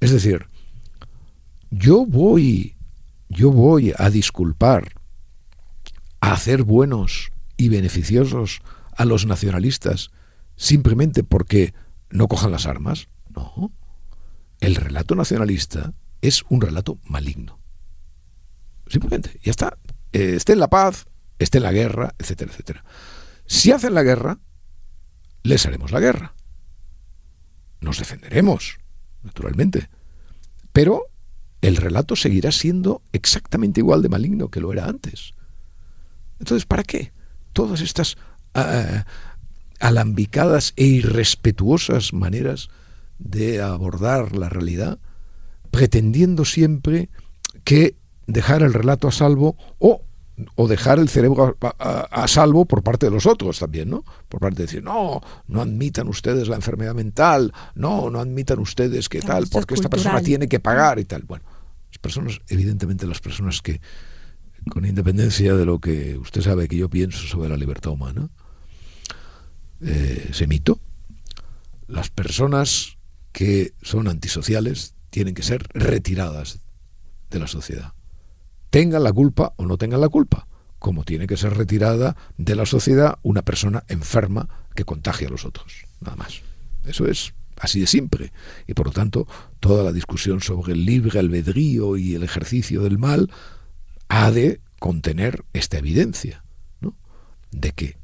Es 0.00 0.10
decir, 0.10 0.48
yo 1.70 2.06
voy, 2.06 2.76
yo 3.28 3.50
voy 3.50 3.92
a 3.96 4.10
disculpar, 4.10 4.92
a 6.20 6.32
hacer 6.32 6.62
buenos 6.62 7.32
y 7.56 7.68
beneficiosos 7.68 8.60
a 8.96 9.04
los 9.04 9.26
nacionalistas 9.26 10.10
simplemente 10.56 11.24
porque 11.24 11.74
no 12.10 12.28
cojan 12.28 12.52
las 12.52 12.66
armas. 12.66 13.08
No. 13.34 13.72
El 14.60 14.76
relato 14.76 15.14
nacionalista 15.14 15.92
es 16.22 16.44
un 16.48 16.60
relato 16.60 16.98
maligno. 17.04 17.58
Simplemente, 18.86 19.38
ya 19.42 19.50
está. 19.50 19.78
Eh, 20.12 20.34
esté 20.36 20.52
en 20.52 20.60
la 20.60 20.68
paz, 20.68 21.06
esté 21.38 21.58
en 21.58 21.64
la 21.64 21.72
guerra, 21.72 22.14
etcétera, 22.18 22.50
etcétera. 22.52 22.84
Si 23.46 23.72
hacen 23.72 23.94
la 23.94 24.02
guerra, 24.02 24.38
les 25.42 25.66
haremos 25.66 25.92
la 25.92 26.00
guerra. 26.00 26.34
Nos 27.80 27.98
defenderemos, 27.98 28.78
naturalmente. 29.22 29.88
Pero 30.72 31.08
el 31.60 31.76
relato 31.76 32.16
seguirá 32.16 32.52
siendo 32.52 33.02
exactamente 33.12 33.80
igual 33.80 34.02
de 34.02 34.08
maligno 34.08 34.48
que 34.48 34.60
lo 34.60 34.72
era 34.72 34.86
antes. 34.86 35.34
Entonces, 36.38 36.66
¿para 36.66 36.82
qué? 36.82 37.12
Todas 37.52 37.80
estas 37.80 38.16
ah, 38.54 39.04
alambicadas 39.80 40.72
e 40.76 40.84
irrespetuosas 40.84 42.12
maneras 42.12 42.68
de 43.18 43.62
abordar 43.62 44.36
la 44.36 44.48
realidad, 44.48 44.98
pretendiendo 45.70 46.44
siempre 46.44 47.10
que 47.64 47.96
dejar 48.26 48.62
el 48.62 48.74
relato 48.74 49.08
a 49.08 49.12
salvo 49.12 49.56
o, 49.78 50.02
o 50.56 50.66
dejar 50.66 50.98
el 50.98 51.08
cerebro 51.08 51.56
a, 51.60 52.28
salvo 52.28 52.64
por 52.64 52.82
parte 52.82 53.06
de 53.06 53.12
los 53.12 53.26
otros 53.26 53.58
también, 53.58 53.90
¿no? 53.90 54.04
Por 54.28 54.40
parte 54.40 54.58
de 54.58 54.66
decir, 54.66 54.82
no, 54.82 55.20
no 55.46 55.60
admitan 55.60 56.08
ustedes 56.08 56.48
la 56.48 56.56
enfermedad 56.56 56.94
mental, 56.94 57.52
no, 57.74 58.10
no 58.10 58.20
admitan 58.20 58.58
ustedes 58.58 59.08
que 59.08 59.20
tal, 59.20 59.46
porque 59.48 59.74
esta 59.74 59.88
persona 59.88 60.20
tiene 60.20 60.48
que 60.48 60.58
pagar 60.58 60.98
y 60.98 61.04
tal. 61.04 61.22
Bueno, 61.22 61.44
las 61.90 61.98
personas, 61.98 62.40
evidentemente 62.48 63.06
las 63.06 63.20
personas 63.20 63.62
que, 63.62 63.80
con 64.70 64.84
independencia 64.84 65.54
de 65.54 65.64
lo 65.64 65.78
que 65.78 66.18
usted 66.18 66.40
sabe 66.40 66.66
que 66.66 66.76
yo 66.76 66.88
pienso 66.88 67.26
sobre 67.26 67.48
la 67.48 67.56
libertad 67.56 67.92
humana, 67.92 68.28
eh, 69.80 70.28
ese 70.30 70.46
mito, 70.46 70.80
las 71.86 72.10
personas 72.10 72.96
que 73.30 73.72
son 73.82 74.08
antisociales 74.08 74.94
tienen 75.10 75.34
que 75.34 75.42
ser 75.42 75.68
retiradas 75.74 76.58
de 77.30 77.38
la 77.38 77.46
sociedad 77.46 77.93
tengan 78.74 79.04
la 79.04 79.12
culpa 79.12 79.54
o 79.54 79.66
no 79.66 79.78
tengan 79.78 80.00
la 80.00 80.08
culpa, 80.08 80.48
como 80.80 81.04
tiene 81.04 81.28
que 81.28 81.36
ser 81.36 81.56
retirada 81.56 82.16
de 82.38 82.56
la 82.56 82.66
sociedad 82.66 83.20
una 83.22 83.42
persona 83.42 83.84
enferma 83.86 84.48
que 84.74 84.84
contagia 84.84 85.28
a 85.28 85.30
los 85.30 85.44
otros, 85.44 85.84
nada 86.00 86.16
más. 86.16 86.42
Eso 86.84 87.06
es 87.06 87.34
así 87.56 87.78
de 87.78 87.86
simple. 87.86 88.32
Y 88.66 88.74
por 88.74 88.86
lo 88.86 88.92
tanto, 88.92 89.28
toda 89.60 89.84
la 89.84 89.92
discusión 89.92 90.40
sobre 90.40 90.72
el 90.72 90.84
libre 90.84 91.20
albedrío 91.20 91.96
y 91.96 92.16
el 92.16 92.24
ejercicio 92.24 92.82
del 92.82 92.98
mal 92.98 93.30
ha 94.08 94.32
de 94.32 94.60
contener 94.80 95.44
esta 95.52 95.78
evidencia, 95.78 96.42
¿no? 96.80 96.96
de 97.52 97.70
que 97.70 97.96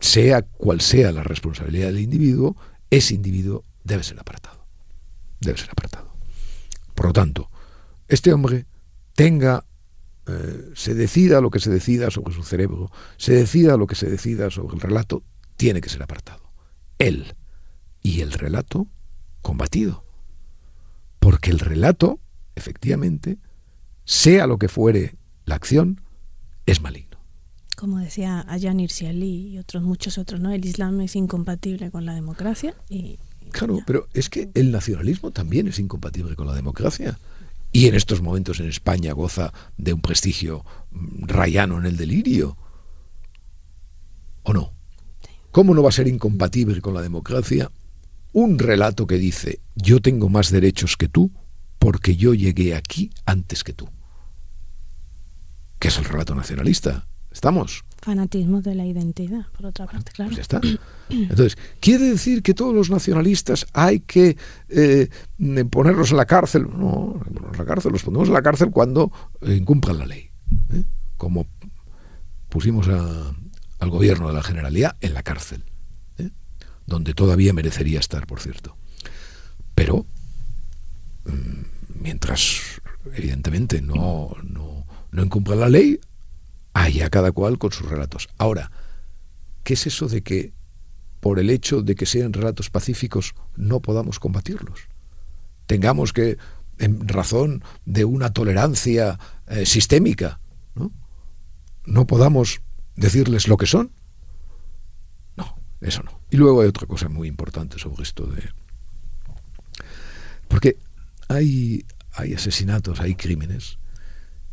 sea 0.00 0.42
cual 0.42 0.82
sea 0.82 1.12
la 1.12 1.22
responsabilidad 1.22 1.86
del 1.86 2.00
individuo, 2.00 2.58
ese 2.90 3.14
individuo 3.14 3.64
debe 3.84 4.02
ser 4.02 4.20
apartado. 4.20 4.66
Debe 5.40 5.56
ser 5.56 5.70
apartado. 5.70 6.12
Por 6.94 7.06
lo 7.06 7.14
tanto, 7.14 7.50
este 8.06 8.34
hombre 8.34 8.66
tenga 9.14 9.64
eh, 10.30 10.70
se 10.74 10.94
decida 10.94 11.40
lo 11.40 11.50
que 11.50 11.60
se 11.60 11.70
decida 11.70 12.10
sobre 12.10 12.34
su 12.34 12.42
cerebro, 12.42 12.90
se 13.16 13.34
decida 13.34 13.76
lo 13.76 13.86
que 13.86 13.94
se 13.94 14.08
decida 14.08 14.50
sobre 14.50 14.74
el 14.74 14.80
relato, 14.80 15.22
tiene 15.56 15.80
que 15.80 15.88
ser 15.88 16.02
apartado. 16.02 16.52
Él 16.98 17.34
y 18.02 18.20
el 18.20 18.32
relato 18.32 18.86
combatido. 19.42 20.04
Porque 21.18 21.50
el 21.50 21.58
relato, 21.58 22.18
efectivamente, 22.54 23.38
sea 24.04 24.46
lo 24.46 24.58
que 24.58 24.68
fuere 24.68 25.16
la 25.44 25.54
acción, 25.56 26.00
es 26.66 26.80
maligno. 26.80 27.18
Como 27.76 27.98
decía 27.98 28.44
Ayan 28.48 28.80
Irsiali 28.80 29.48
y 29.48 29.58
otros 29.58 29.82
muchos 29.82 30.18
otros, 30.18 30.40
¿no? 30.40 30.50
El 30.52 30.64
Islam 30.64 31.00
es 31.00 31.16
incompatible 31.16 31.90
con 31.90 32.04
la 32.06 32.14
democracia 32.14 32.74
y 32.88 33.18
Claro, 33.52 33.80
pero 33.86 34.06
es 34.14 34.28
que 34.28 34.50
el 34.54 34.70
nacionalismo 34.70 35.32
también 35.32 35.66
es 35.68 35.78
incompatible 35.78 36.36
con 36.36 36.46
la 36.46 36.54
democracia 36.54 37.18
y 37.72 37.86
en 37.86 37.94
estos 37.94 38.20
momentos 38.22 38.60
en 38.60 38.68
España 38.68 39.12
goza 39.12 39.52
de 39.76 39.92
un 39.92 40.00
prestigio 40.00 40.64
mm, 40.90 41.26
rayano 41.26 41.78
en 41.78 41.86
el 41.86 41.96
delirio. 41.96 42.56
¿O 44.42 44.52
no? 44.52 44.72
¿Cómo 45.50 45.74
no 45.74 45.82
va 45.82 45.90
a 45.90 45.92
ser 45.92 46.08
incompatible 46.08 46.80
con 46.80 46.94
la 46.94 47.02
democracia 47.02 47.70
un 48.32 48.58
relato 48.58 49.06
que 49.08 49.16
dice 49.16 49.60
yo 49.74 50.00
tengo 50.00 50.28
más 50.28 50.50
derechos 50.50 50.96
que 50.96 51.08
tú 51.08 51.32
porque 51.78 52.16
yo 52.16 52.34
llegué 52.34 52.74
aquí 52.74 53.10
antes 53.26 53.64
que 53.64 53.72
tú? 53.72 53.88
Que 55.78 55.88
es 55.88 55.98
el 55.98 56.04
relato 56.04 56.34
nacionalista. 56.34 57.06
¿Estamos? 57.30 57.84
Fanatismo 58.02 58.62
de 58.62 58.74
la 58.74 58.86
identidad, 58.86 59.46
por 59.54 59.66
otra 59.66 59.86
parte, 59.86 60.12
claro. 60.12 60.30
Pues 60.30 60.36
ya 60.36 60.42
está. 60.42 60.60
Entonces, 61.10 61.58
¿quiere 61.80 62.06
decir 62.06 62.42
que 62.42 62.54
todos 62.54 62.74
los 62.74 62.88
nacionalistas 62.88 63.66
hay 63.74 64.00
que 64.00 64.38
eh, 64.70 65.08
ponerlos 65.70 66.10
en 66.10 66.16
la 66.16 66.24
cárcel? 66.24 66.66
No, 66.70 67.20
en 67.26 67.58
la 67.58 67.64
cárcel, 67.66 67.92
los 67.92 68.02
ponemos 68.02 68.28
en 68.28 68.34
la 68.34 68.42
cárcel 68.42 68.70
cuando 68.70 69.12
incumplan 69.42 69.98
la 69.98 70.06
ley. 70.06 70.30
¿eh? 70.72 70.84
Como 71.18 71.46
pusimos 72.48 72.88
al 72.88 73.90
gobierno 73.90 74.28
de 74.28 74.34
la 74.34 74.42
Generalidad 74.42 74.96
en 75.02 75.12
la 75.12 75.22
cárcel, 75.22 75.64
¿eh? 76.16 76.30
donde 76.86 77.12
todavía 77.12 77.52
merecería 77.52 78.00
estar, 78.00 78.26
por 78.26 78.40
cierto. 78.40 78.76
Pero, 79.74 80.06
mm, 81.26 82.00
mientras, 82.02 82.80
evidentemente, 83.14 83.82
no, 83.82 84.34
no, 84.42 84.86
no 85.12 85.22
incumplan 85.22 85.60
la 85.60 85.68
ley, 85.68 86.00
allá 86.72 87.10
cada 87.10 87.32
cual 87.32 87.58
con 87.58 87.72
sus 87.72 87.88
relatos. 87.88 88.28
Ahora, 88.38 88.70
¿qué 89.64 89.74
es 89.74 89.86
eso 89.86 90.08
de 90.08 90.22
que 90.22 90.52
por 91.20 91.38
el 91.38 91.50
hecho 91.50 91.82
de 91.82 91.94
que 91.94 92.06
sean 92.06 92.32
relatos 92.32 92.70
pacíficos 92.70 93.34
no 93.56 93.80
podamos 93.80 94.18
combatirlos? 94.18 94.88
Tengamos 95.66 96.12
que, 96.12 96.38
en 96.78 97.06
razón 97.06 97.62
de 97.84 98.04
una 98.04 98.32
tolerancia 98.32 99.18
eh, 99.46 99.66
sistémica, 99.66 100.40
¿no? 100.74 100.92
no 101.84 102.06
podamos 102.06 102.62
decirles 102.96 103.48
lo 103.48 103.56
que 103.56 103.66
son. 103.66 103.92
No, 105.36 105.56
eso 105.80 106.02
no. 106.02 106.20
Y 106.30 106.36
luego 106.36 106.62
hay 106.62 106.68
otra 106.68 106.86
cosa 106.86 107.08
muy 107.08 107.28
importante 107.28 107.78
sobre 107.78 108.02
esto 108.02 108.26
de... 108.26 108.48
Porque 110.48 110.78
hay, 111.28 111.84
hay 112.12 112.34
asesinatos, 112.34 113.00
hay 113.00 113.14
crímenes 113.14 113.78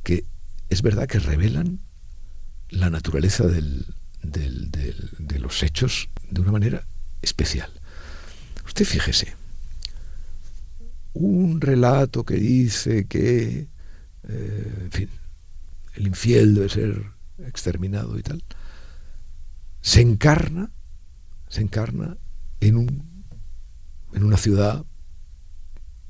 que 0.03 0.25
es 0.69 0.81
verdad 0.81 1.07
que 1.07 1.19
revelan 1.19 1.79
la 2.69 2.89
naturaleza 2.89 3.45
de 3.47 5.39
los 5.39 5.63
hechos 5.63 6.09
de 6.29 6.41
una 6.41 6.51
manera 6.51 6.85
especial. 7.21 7.71
Usted 8.65 8.85
fíjese, 8.85 9.35
un 11.13 11.61
relato 11.61 12.23
que 12.23 12.35
dice 12.35 13.07
que, 13.07 13.67
eh, 14.27 14.73
en 14.81 14.91
fin, 14.91 15.09
el 15.95 16.07
infiel 16.07 16.53
debe 16.55 16.69
ser 16.69 17.11
exterminado 17.39 18.17
y 18.17 18.23
tal, 18.23 18.43
se 19.81 20.01
encarna, 20.01 20.71
se 21.47 21.61
encarna 21.61 22.17
en, 22.59 22.75
un, 22.75 23.25
en 24.13 24.23
una 24.23 24.37
ciudad 24.37 24.85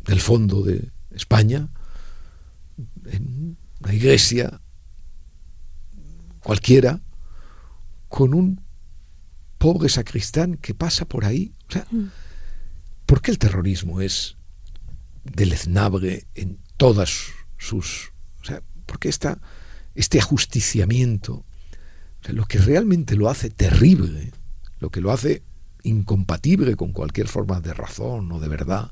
del 0.06 0.20
fondo 0.20 0.64
de 0.64 0.92
España, 1.12 1.70
en 3.06 3.58
una 3.82 3.94
iglesia 3.94 4.62
cualquiera, 6.48 7.02
con 8.08 8.34
un 8.34 8.62
pobre 9.58 9.90
sacristán 9.90 10.56
que 10.56 10.74
pasa 10.74 11.04
por 11.06 11.26
ahí. 11.26 11.52
O 11.68 11.72
sea. 11.74 11.86
¿por 13.06 13.22
qué 13.22 13.32
el 13.32 13.38
terrorismo 13.38 14.00
es 14.00 14.38
deleznable 15.26 16.26
en 16.36 16.60
todas 16.78 17.34
sus... 17.58 18.14
O 18.42 18.46
sea, 18.46 18.62
¿por 18.86 18.98
qué 18.98 19.10
está 19.10 19.42
este 19.94 20.20
ajusticiamiento? 20.20 21.44
lo 22.30 22.46
que 22.46 22.58
realmente 22.58 23.16
lo 23.16 23.30
hace 23.30 23.50
terrible, 23.50 24.34
lo 24.80 24.90
que 24.90 25.00
lo 25.00 25.14
hace 25.14 25.44
incompatible 25.84 26.76
con 26.76 26.92
cualquier 26.92 27.30
forma 27.30 27.62
de 27.62 27.74
razón 27.74 28.30
o 28.34 28.42
de 28.42 28.50
verdad, 28.50 28.92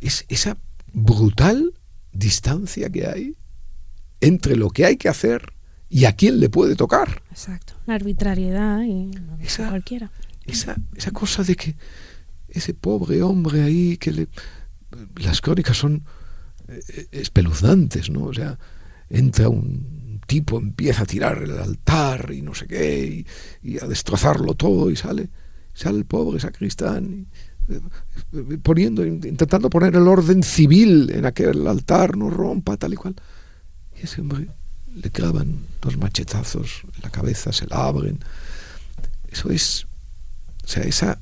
es 0.00 0.24
esa 0.28 0.56
brutal 0.92 1.74
distancia 2.12 2.90
que 2.90 3.08
hay 3.08 3.36
entre 4.20 4.54
lo 4.54 4.70
que 4.70 4.84
hay 4.84 4.96
que 4.96 5.08
hacer 5.08 5.52
y 5.90 6.04
a 6.04 6.12
quién 6.12 6.40
le 6.40 6.48
puede 6.48 6.76
tocar. 6.76 7.22
Exacto, 7.30 7.74
la 7.86 7.94
arbitrariedad 7.94 8.82
y 8.82 9.10
esa, 9.40 9.68
cualquiera. 9.68 10.10
Esa, 10.44 10.76
esa 10.94 11.10
cosa 11.10 11.42
de 11.42 11.56
que 11.56 11.76
ese 12.48 12.74
pobre 12.74 13.22
hombre 13.22 13.62
ahí 13.62 13.96
que 13.96 14.12
le... 14.12 14.28
Las 15.16 15.40
crónicas 15.40 15.76
son 15.76 16.04
eh, 16.68 17.08
espeluznantes, 17.12 18.10
¿no? 18.10 18.24
O 18.24 18.34
sea, 18.34 18.58
entra 19.10 19.48
un 19.48 20.20
tipo, 20.26 20.58
empieza 20.58 21.02
a 21.02 21.06
tirar 21.06 21.42
el 21.42 21.58
altar 21.58 22.30
y 22.32 22.42
no 22.42 22.54
sé 22.54 22.66
qué, 22.66 23.24
y, 23.62 23.78
a 23.78 23.86
destrozarlo 23.86 24.54
todo, 24.54 24.90
y 24.90 24.96
sale, 24.96 25.30
sale 25.72 25.98
el 25.98 26.04
pobre 26.04 26.40
sacristán, 26.40 27.26
eh, 27.68 27.80
poniendo, 28.62 29.04
intentando 29.06 29.70
poner 29.70 29.96
el 29.96 30.06
orden 30.06 30.42
civil 30.42 31.10
en 31.10 31.24
aquel 31.26 31.66
altar, 31.66 32.16
no 32.16 32.28
rompa, 32.28 32.76
tal 32.76 32.92
y 32.92 32.96
cual. 32.96 33.14
Y 33.98 34.04
ese 34.04 34.20
hombre 34.20 34.48
le 34.94 35.10
clavan 35.10 35.66
dos 35.80 35.96
machetazos 35.96 36.82
en 36.96 37.02
la 37.02 37.10
cabeza, 37.10 37.52
se 37.52 37.66
la 37.66 37.86
abren. 37.86 38.18
Eso 39.30 39.50
es, 39.50 39.86
o 40.64 40.68
sea, 40.68 40.82
esa, 40.84 41.20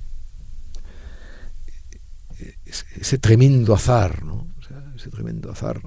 ese 2.97 3.19
tremendo 3.19 3.75
azar, 3.75 4.25
¿no? 4.25 4.49
O 4.59 4.62
sea, 4.62 4.83
ese 4.95 5.11
tremendo 5.11 5.51
azar 5.51 5.81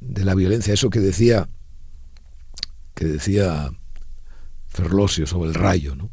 de 0.00 0.24
la 0.24 0.34
violencia, 0.34 0.74
eso 0.74 0.90
que 0.90 1.00
decía, 1.00 1.48
que 2.94 3.04
decía 3.04 3.70
Ferlosio 4.66 5.26
sobre 5.26 5.50
el 5.50 5.54
rayo, 5.54 5.94
¿no? 5.96 6.10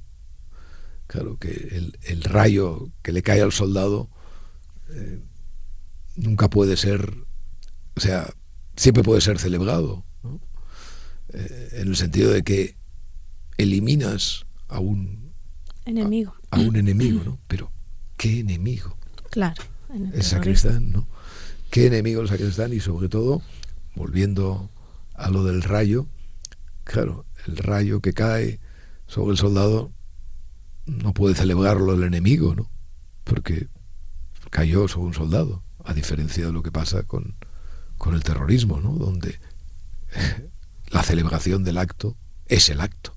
Claro, 1.08 1.38
que 1.38 1.92
el, 2.04 2.24
rayo 2.24 2.90
que 3.04 3.12
le 3.12 3.22
cae 3.22 3.42
al 3.42 3.52
soldado 3.52 4.10
eh, 4.90 5.22
nunca 6.16 6.50
puede 6.50 6.78
ser, 6.78 7.14
o 7.96 8.00
sea, 8.00 8.34
siempre 8.76 9.04
puede 9.04 9.22
ser 9.22 9.38
celebrado, 9.38 10.04
eh, 11.36 11.70
en 11.82 11.90
el 11.90 11.96
sentido 11.96 12.32
de 12.32 12.44
que 12.44 12.78
eliminas 13.58 14.46
a 14.70 14.80
un 14.80 15.34
enemigo. 15.86 16.34
A, 16.50 16.60
un 16.60 16.76
enemigo, 16.76 17.24
¿no? 17.24 17.40
Pero, 17.48 17.72
¿qué 18.18 18.40
enemigo? 18.40 18.98
Claro. 19.32 19.62
El, 19.94 20.24
sacristán, 20.24 20.92
¿no? 20.92 21.08
¿Qué 21.70 21.88
enemigo 21.88 22.22
el 22.22 22.30
sacristán? 22.30 22.74
Y 22.74 22.80
sobre 22.80 23.10
todo, 23.10 23.42
volviendo 23.96 24.70
a 25.14 25.30
lo 25.30 25.44
del 25.44 25.62
rayo, 25.62 26.08
claro, 26.84 27.26
el 27.48 27.58
rayo 27.58 28.00
que 28.00 28.14
cae 28.14 28.60
sobre 29.08 29.32
el 29.32 29.38
soldado 29.38 29.92
no 30.86 31.14
puede 31.14 31.36
celebrarlo 31.36 31.94
el 31.94 32.04
enemigo, 32.04 32.56
¿no? 32.56 32.70
Porque 33.24 33.68
cayó 34.52 34.88
sobre 34.88 35.08
un 35.08 35.14
soldado, 35.14 35.64
a 35.84 35.94
diferencia 35.94 36.46
de 36.46 36.54
lo 36.54 36.64
que 36.64 36.72
pasa 36.72 37.04
con, 37.04 37.36
con 37.98 38.16
el 38.16 38.24
terrorismo, 38.24 38.80
¿no? 38.80 38.94
Donde 38.94 39.40
la 40.88 41.04
celebración 41.04 41.64
del 41.64 41.78
acto 41.78 42.16
es 42.48 42.70
el 42.70 42.82
acto. 42.82 43.14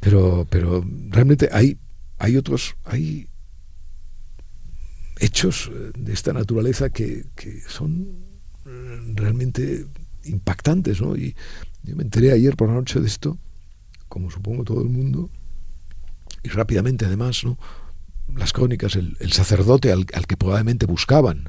Pero, 0.00 0.46
pero 0.50 0.84
realmente 1.08 1.48
hay, 1.52 1.78
hay 2.18 2.36
otros, 2.36 2.76
hay 2.84 3.28
hechos 5.20 5.70
eh, 5.72 5.92
de 5.96 6.12
esta 6.12 6.32
naturaleza 6.32 6.90
que, 6.90 7.24
son 7.68 8.24
eh, 8.66 9.12
realmente 9.14 9.86
impactantes, 10.24 11.00
¿no? 11.00 11.16
Y 11.16 11.34
yo 11.82 11.96
me 11.96 12.02
enteré 12.02 12.32
ayer 12.32 12.56
por 12.56 12.68
la 12.68 12.74
noche 12.74 13.00
de 13.00 13.06
esto, 13.06 13.38
como 14.08 14.30
supongo 14.30 14.64
todo 14.64 14.82
el 14.82 14.88
mundo, 14.88 15.30
y 16.42 16.48
rápidamente 16.48 17.06
además, 17.06 17.44
¿no? 17.44 17.58
Las 18.34 18.52
crónicas, 18.52 18.94
el, 18.96 19.32
sacerdote 19.32 19.90
al, 19.90 20.04
que 20.04 20.36
probablemente 20.36 20.86
buscaban, 20.86 21.48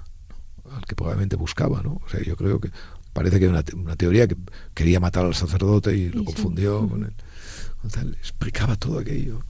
al 0.72 0.86
que 0.86 0.96
probablemente 0.96 1.36
buscaba, 1.36 1.82
¿no? 1.84 2.02
O 2.06 2.10
sea, 2.10 2.24
yo 2.24 2.36
creo 2.36 2.60
que 2.60 2.72
parece 3.14 3.40
que 3.40 3.46
hay 3.46 3.52
una, 3.52 3.96
teoría 3.96 4.28
que 4.28 4.36
quería 4.74 5.00
matar 5.00 5.26
al 5.26 5.36
sacerdote 5.36 5.96
y 5.96 6.10
lo 6.10 6.24
confundió 6.24 6.88
con 6.88 7.04
él. 7.04 8.16
explicaba 8.22 8.76
todo 8.76 9.00
aquello. 9.00 9.42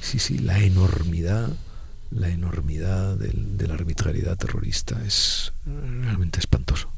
Sí, 0.00 0.18
sí, 0.18 0.38
la 0.38 0.58
enormidad, 0.58 1.50
la 2.10 2.28
enormidad 2.28 3.16
de 3.16 3.66
la 3.66 3.74
arbitrariedad 3.74 4.36
terrorista 4.36 5.02
es 5.04 5.52
realmente 5.64 6.38
espantoso. 6.40 6.90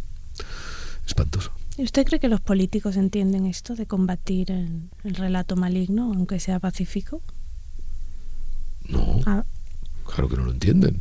Espantoso. 1.06 1.52
¿Y 1.76 1.84
usted 1.84 2.06
cree 2.06 2.20
que 2.20 2.28
los 2.28 2.40
políticos 2.40 2.96
entienden 2.96 3.46
esto 3.46 3.74
de 3.74 3.86
combatir 3.86 4.50
el, 4.50 4.90
relato 5.04 5.56
maligno, 5.56 6.12
aunque 6.12 6.38
sea 6.38 6.60
pacífico? 6.60 7.22
No. 8.88 9.20
Ah. 9.24 9.44
Claro 10.04 10.28
que 10.28 10.36
no 10.36 10.44
lo 10.44 10.52
entienden. 10.52 11.00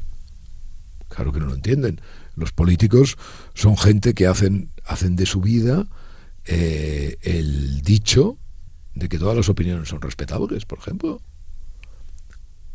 Claro 1.09 1.33
que 1.33 1.39
no 1.39 1.47
lo 1.47 1.55
entienden. 1.55 1.99
Los 2.35 2.51
políticos 2.51 3.17
son 3.53 3.77
gente 3.77 4.13
que 4.13 4.27
hacen, 4.27 4.71
hacen 4.85 5.15
de 5.15 5.25
su 5.25 5.41
vida 5.41 5.87
eh, 6.45 7.17
el 7.21 7.81
dicho 7.81 8.37
de 8.95 9.09
que 9.09 9.19
todas 9.19 9.35
las 9.35 9.49
opiniones 9.49 9.89
son 9.89 10.01
respetables, 10.01 10.65
por 10.65 10.79
ejemplo. 10.79 11.21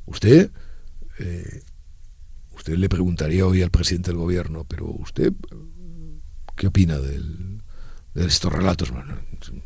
Usted, 0.07 0.51
eh, 1.19 1.63
usted 2.55 2.77
le 2.77 2.89
preguntaría 2.89 3.47
hoy 3.47 3.63
al 3.63 3.71
presidente 3.71 4.11
del 4.11 4.19
gobierno, 4.19 4.65
pero 4.65 4.87
usted, 4.87 5.33
¿qué 6.55 6.69
opina 6.69 6.99
de 6.99 7.61
estos 8.15 8.53
relatos? 8.53 8.91
Bueno, 8.91 9.17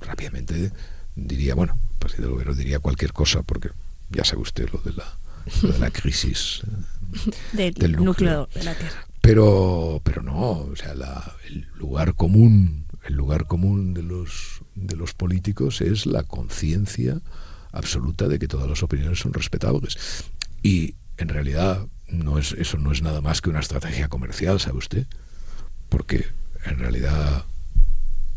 rápidamente 0.00 0.72
diría, 1.14 1.54
bueno, 1.54 1.78
el 1.92 1.98
presidente 1.98 2.22
del 2.22 2.32
gobierno 2.32 2.54
diría 2.54 2.78
cualquier 2.78 3.12
cosa, 3.12 3.42
porque 3.42 3.70
ya 4.10 4.24
sabe 4.24 4.42
usted 4.42 4.68
lo 4.72 4.80
de 4.80 4.92
la, 4.92 5.18
de 5.62 5.78
la 5.78 5.90
crisis 5.90 6.62
eh, 7.56 7.72
del, 7.74 7.96
núcleo 7.96 8.48
de 8.54 8.64
la 8.64 8.74
Tierra. 8.74 9.06
Pero, 9.20 10.00
pero 10.02 10.22
no, 10.22 10.50
o 10.50 10.76
sea, 10.76 10.92
el 11.46 11.66
lugar 11.74 12.14
común, 12.14 12.86
el 13.04 13.14
lugar 13.14 13.46
común 13.46 13.94
de 13.94 14.02
los, 14.02 14.62
de 14.74 14.96
los 14.96 15.14
políticos 15.14 15.80
es 15.80 16.06
la 16.06 16.22
conciencia 16.22 17.20
absoluta 17.72 18.28
de 18.28 18.38
que 18.38 18.48
todas 18.48 18.68
las 18.68 18.82
opiniones 18.82 19.20
son 19.20 19.32
respetables. 19.32 20.24
Y 20.62 20.94
en 21.18 21.28
realidad 21.28 21.86
no 22.08 22.38
es, 22.38 22.52
eso 22.52 22.78
no 22.78 22.92
es 22.92 23.02
nada 23.02 23.20
más 23.20 23.40
que 23.40 23.50
una 23.50 23.60
estrategia 23.60 24.08
comercial, 24.08 24.58
¿sabe 24.58 24.78
usted? 24.78 25.06
Porque 25.88 26.26
en 26.64 26.78
realidad 26.78 27.44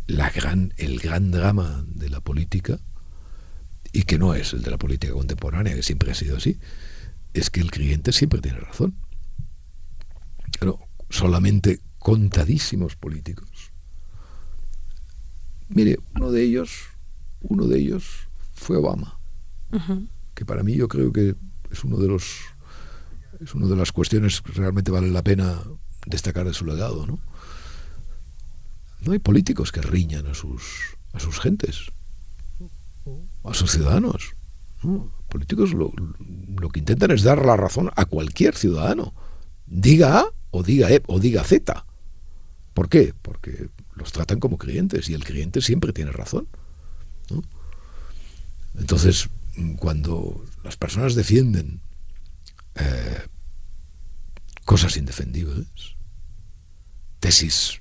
la 0.07 0.29
gran, 0.29 0.73
el 0.77 0.99
gran 0.99 1.31
drama 1.31 1.86
de 1.88 2.09
la 2.09 2.19
política, 2.19 2.79
y 3.91 4.03
que 4.03 4.17
no 4.17 4.34
es 4.34 4.53
el 4.53 4.63
de 4.63 4.71
la 4.71 4.77
política 4.77 5.13
contemporánea, 5.13 5.75
que 5.75 5.84
siempre 5.84 6.11
ha 6.11 6.15
sido 6.15 6.38
así, 6.38 6.59
es 7.34 7.49
que 7.49 7.61
el 7.61 7.71
cliente 7.71 8.11
siempre 8.11 8.41
tiene 8.41 8.59
razón 8.59 8.95
pero 10.60 10.80
solamente 11.10 11.82
contadísimos 11.99 12.95
políticos. 12.95 13.72
Mire, 15.70 15.97
uno 16.16 16.32
de 16.32 16.43
ellos, 16.43 16.72
uno 17.41 17.66
de 17.66 17.80
ellos 17.80 18.28
fue 18.54 18.78
Obama, 18.78 19.18
que 20.36 20.45
para 20.45 20.64
mí 20.64 20.76
yo 20.76 20.88
creo 20.88 21.12
que 21.12 21.36
es 21.72 21.84
uno 21.84 21.97
de 21.97 22.08
los 22.08 22.41
es 23.39 23.56
una 23.56 23.68
de 23.68 23.76
las 23.76 23.91
cuestiones 23.91 24.41
que 24.41 24.54
realmente 24.54 24.91
vale 24.91 25.10
la 25.10 25.24
pena 25.24 25.62
destacar 26.06 26.45
de 26.45 26.54
su 26.54 26.66
legado, 26.66 27.06
¿no? 27.08 27.20
No 29.01 29.12
hay 29.12 29.20
políticos 29.20 29.72
que 29.72 29.82
riñan 29.82 30.28
a 30.28 30.34
sus 30.34 30.95
a 31.14 31.20
sus 31.20 31.39
gentes, 31.39 31.91
a 33.43 33.54
sus 33.54 33.72
ciudadanos. 33.72 34.34
Políticos 35.30 35.74
lo, 35.74 35.91
lo 36.58 36.70
que 36.70 36.80
intentan 36.80 37.12
es 37.12 37.24
dar 37.24 37.45
la 37.45 37.56
razón 37.56 37.91
a 37.95 38.06
cualquier 38.06 38.56
ciudadano. 38.56 39.14
Diga 39.66 40.20
A 40.20 40.26
o 40.51 40.64
diga 40.64 40.91
E 40.91 41.01
o 41.07 41.20
diga 41.20 41.43
Z. 41.43 41.86
¿Por 42.74 42.89
qué? 42.89 43.14
Porque 43.22 43.70
los 43.95 44.11
tratan 44.11 44.39
como 44.39 44.57
clientes 44.57 45.09
y 45.09 45.14
el 45.14 45.24
cliente 45.24 45.61
siempre 45.61 45.93
tiene 45.93 46.11
razón. 46.11 46.47
Entonces, 48.78 49.30
cuando 49.78 50.43
las 50.64 50.78
personas 50.78 51.16
defienden 51.16 51.82
eh, 52.76 53.22
cosas 54.66 54.97
indefendibles, 54.97 55.68
tesis 57.20 57.80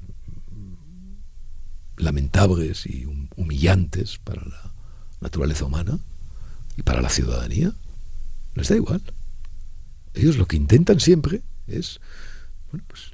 lamentables 1.97 2.87
y 2.87 3.07
humillantes 3.37 4.19
para 4.19 4.45
la, 4.45 4.73
naturaleza 5.21 5.65
humana 5.65 6.01
y 6.77 6.83
para 6.83 7.01
la 7.01 7.09
ciudadanía, 7.09 7.73
les 8.55 8.69
da 8.69 8.75
igual. 8.75 9.01
Ellos 10.15 10.37
lo 10.37 10.47
que 10.47 10.57
intentan 10.57 10.99
siempre 10.99 11.43
es 11.67 12.01
bueno, 12.71 12.85
pues, 12.89 13.13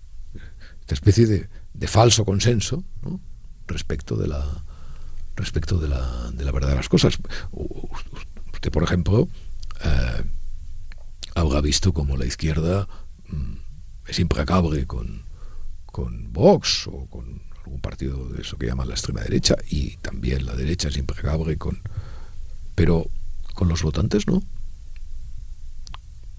esta 0.80 0.94
especie 0.94 1.26
de, 1.26 1.48
falso 1.86 2.24
consenso 2.24 2.82
respecto 3.66 4.16
de 4.16 4.28
la 4.28 4.64
respecto 5.36 5.78
de 5.78 5.88
la, 5.88 6.30
de 6.32 6.44
la 6.44 6.50
verdad 6.50 6.70
de 6.70 6.74
las 6.74 6.88
cosas. 6.88 7.18
Usted, 8.52 8.72
por 8.72 8.82
ejemplo, 8.82 9.28
eh, 9.84 10.24
habrá 11.34 11.60
visto 11.60 11.92
como 11.92 12.16
la 12.16 12.26
izquierda 12.26 12.88
mm, 13.28 13.54
es 14.08 14.18
implacable 14.18 14.86
con, 14.86 15.22
con 15.86 16.32
Vox 16.32 16.88
o 16.88 17.06
con 17.06 17.42
algún 17.64 17.80
partido 17.80 18.28
de 18.30 18.42
eso 18.42 18.56
que 18.56 18.66
llaman 18.66 18.88
la 18.88 18.94
extrema 18.94 19.20
derecha 19.20 19.54
y 19.68 19.96
también 19.98 20.46
la 20.46 20.54
derecha 20.54 20.88
es 20.88 20.96
implacable 20.96 21.56
con... 21.58 21.80
Pero 22.74 23.06
con 23.54 23.68
los 23.68 23.82
votantes 23.82 24.26
no. 24.26 24.42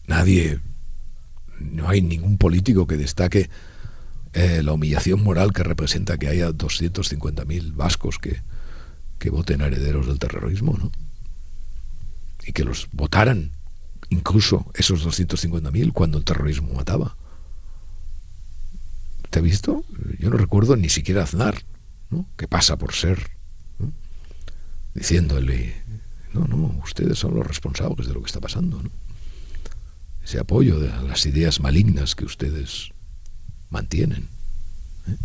Nadie, 0.07 0.59
no 1.59 1.89
hay 1.89 2.01
ningún 2.01 2.37
político 2.37 2.87
que 2.87 2.97
destaque 2.97 3.49
eh, 4.33 4.61
la 4.63 4.73
humillación 4.73 5.23
moral 5.23 5.53
que 5.53 5.63
representa 5.63 6.17
que 6.17 6.27
haya 6.27 6.49
250.000 6.49 7.75
vascos 7.75 8.19
que, 8.19 8.41
que 9.17 9.29
voten 9.29 9.61
herederos 9.61 10.07
del 10.07 10.19
terrorismo, 10.19 10.77
¿no? 10.77 10.91
Y 12.45 12.53
que 12.53 12.63
los 12.63 12.87
votaran, 12.91 13.51
incluso 14.09 14.71
esos 14.75 15.05
250.000, 15.05 15.93
cuando 15.93 16.17
el 16.17 16.23
terrorismo 16.23 16.73
mataba. 16.73 17.15
¿Te 19.29 19.39
ha 19.39 19.41
visto? 19.41 19.83
Yo 20.17 20.29
no 20.29 20.37
recuerdo 20.37 20.75
ni 20.75 20.89
siquiera 20.89 21.23
Aznar, 21.23 21.63
¿no? 22.09 22.25
que 22.37 22.47
pasa 22.47 22.77
por 22.77 22.93
ser, 22.93 23.29
diciéndole, 24.95 25.75
no, 26.33 26.45
no, 26.45 26.79
ustedes 26.83 27.19
son 27.19 27.35
los 27.35 27.45
responsables 27.45 28.07
de 28.07 28.13
lo 28.13 28.21
que 28.21 28.27
está 28.27 28.39
pasando. 28.39 28.81
¿no? 28.81 28.89
Ese 30.23 30.39
apoyo 30.39 30.79
de 30.79 30.89
las 31.07 31.25
ideas 31.25 31.59
malignas 31.59 32.15
que 32.15 32.25
ustedes 32.25 32.91
mantienen. 33.69 34.27
¿eh? 35.07 35.17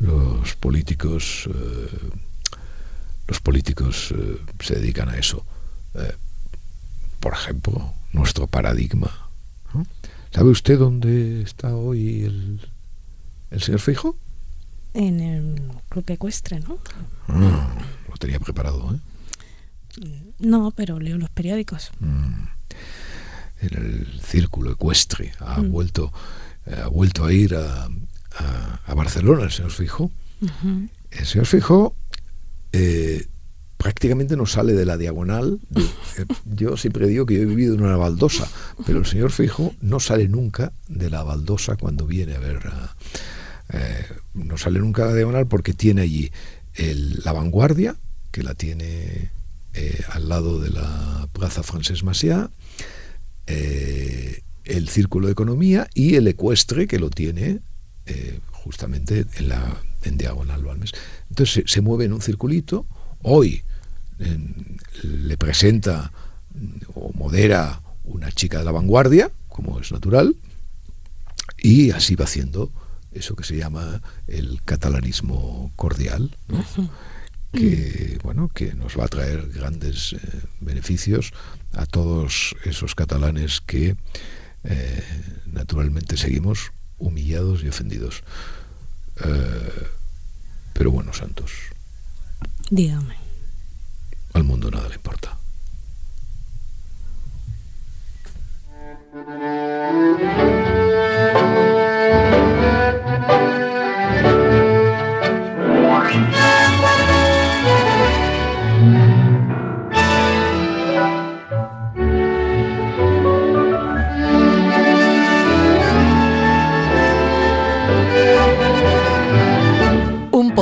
Los 0.00 0.54
políticos, 0.56 1.48
eh, 1.52 2.10
los 3.26 3.40
políticos 3.40 4.12
eh, 4.16 4.38
se 4.60 4.76
dedican 4.76 5.08
a 5.08 5.16
eso. 5.16 5.44
por 7.20 7.32
ejemplo, 7.32 7.94
nuestro 8.12 8.46
paradigma. 8.46 9.10
¿Sabe 10.30 10.50
usted 10.50 10.78
dónde 10.78 11.42
está 11.42 11.74
hoy 11.74 12.24
el, 12.24 12.60
el 13.50 13.60
señor 13.60 13.80
Fijo? 13.80 14.16
En 14.92 15.20
el 15.20 15.60
club 15.88 16.04
ecuestre, 16.08 16.60
¿no? 16.60 16.78
Ah, 17.28 17.74
lo 18.08 18.16
tenía 18.16 18.38
preparado, 18.38 18.94
¿eh? 18.94 19.00
No, 20.38 20.70
pero 20.72 20.98
leo 21.00 21.16
los 21.18 21.30
periódicos. 21.30 21.90
Mm. 22.00 22.48
En 23.60 23.76
el 23.76 24.20
círculo 24.22 24.72
ecuestre. 24.72 25.32
Ha 25.40 25.60
mm. 25.60 25.70
vuelto 25.70 26.12
eh, 26.66 26.80
ha 26.82 26.88
vuelto 26.88 27.24
a 27.24 27.32
ir 27.32 27.54
a, 27.54 27.88
a, 28.86 28.94
Barcelona 28.94 29.44
el 29.44 29.50
señor 29.50 29.70
Fijo. 29.70 30.10
El 31.10 31.26
señor 31.26 31.46
Fijo 31.46 31.94
eh, 32.72 33.26
prácticamente 33.76 34.36
no 34.36 34.46
sale 34.46 34.72
de 34.72 34.84
la 34.84 34.96
diagonal. 34.96 35.60
Eh, 35.76 36.24
yo 36.44 36.76
siempre 36.76 37.06
digo 37.06 37.24
que 37.24 37.34
yo 37.34 37.42
he 37.42 37.46
vivido 37.46 37.74
en 37.74 37.82
una 37.82 37.96
baldosa, 37.96 38.48
pero 38.84 38.98
el 38.98 39.06
señor 39.06 39.30
Fijo 39.30 39.74
no 39.80 40.00
sale 40.00 40.28
nunca 40.28 40.72
de 40.88 41.08
la 41.08 41.22
baldosa 41.22 41.76
cuando 41.76 42.06
viene 42.06 42.34
a 42.34 42.40
ver. 42.40 42.60
no 44.34 44.58
sale 44.58 44.80
nunca 44.80 45.04
de 45.04 45.10
la 45.10 45.16
diagonal 45.16 45.46
porque 45.46 45.72
tiene 45.72 46.02
allí 46.02 46.32
la 46.76 47.32
vanguardia, 47.32 47.94
que 48.32 48.42
la 48.42 48.54
tiene 48.54 49.30
al 50.10 50.28
lado 50.28 50.58
de 50.58 50.70
la 50.70 51.28
Plaza 51.32 51.62
Francés 51.62 52.02
Maciá, 52.02 52.50
el 53.46 54.88
Círculo 54.88 55.26
de 55.26 55.32
Economía 55.32 55.88
y 55.94 56.16
el 56.16 56.26
Ecuestre, 56.26 56.86
que 56.86 56.98
lo 56.98 57.10
tiene 57.10 57.60
eh, 58.06 58.40
justamente 58.52 59.26
en, 59.36 59.48
la, 59.48 59.80
en 60.02 60.16
diagonal 60.16 60.64
Balmes. 60.64 60.92
Entonces 61.30 61.64
se, 61.66 61.80
mueve 61.80 62.04
en 62.04 62.12
un 62.12 62.22
circulito. 62.22 62.86
Hoy 63.22 63.62
le 65.02 65.36
presenta 65.36 66.12
o 66.94 67.12
modera 67.12 67.82
una 68.04 68.32
chica 68.32 68.58
de 68.58 68.64
la 68.64 68.72
vanguardia, 68.72 69.30
como 69.48 69.78
es 69.78 69.92
natural, 69.92 70.36
y 71.58 71.90
así 71.90 72.14
va 72.14 72.24
haciendo 72.24 72.70
eso 73.12 73.34
que 73.34 73.44
se 73.44 73.56
llama 73.56 74.02
el 74.26 74.62
catalanismo 74.64 75.72
cordial, 75.76 76.36
que 77.56 78.18
bueno 78.22 78.48
que 78.48 78.74
nos 78.74 78.98
va 78.98 79.06
a 79.06 79.08
traer 79.08 79.48
grandes 79.48 80.12
eh, 80.12 80.18
beneficios 80.60 81.32
a 81.72 81.86
todos 81.86 82.54
esos 82.64 82.94
catalanes 82.94 83.60
que 83.60 83.96
eh, 84.64 85.04
naturalmente 85.46 86.16
seguimos 86.16 86.72
humillados 86.98 87.62
y 87.62 87.68
ofendidos. 87.68 88.22
Eh, 89.24 89.86
pero 90.72 90.90
bueno, 90.90 91.12
Santos. 91.12 91.52
Dígame. 92.70 93.16
Al 94.34 94.44
mundo 94.44 94.70
nada 94.70 94.88
le 94.88 94.96
importa. 94.96 95.38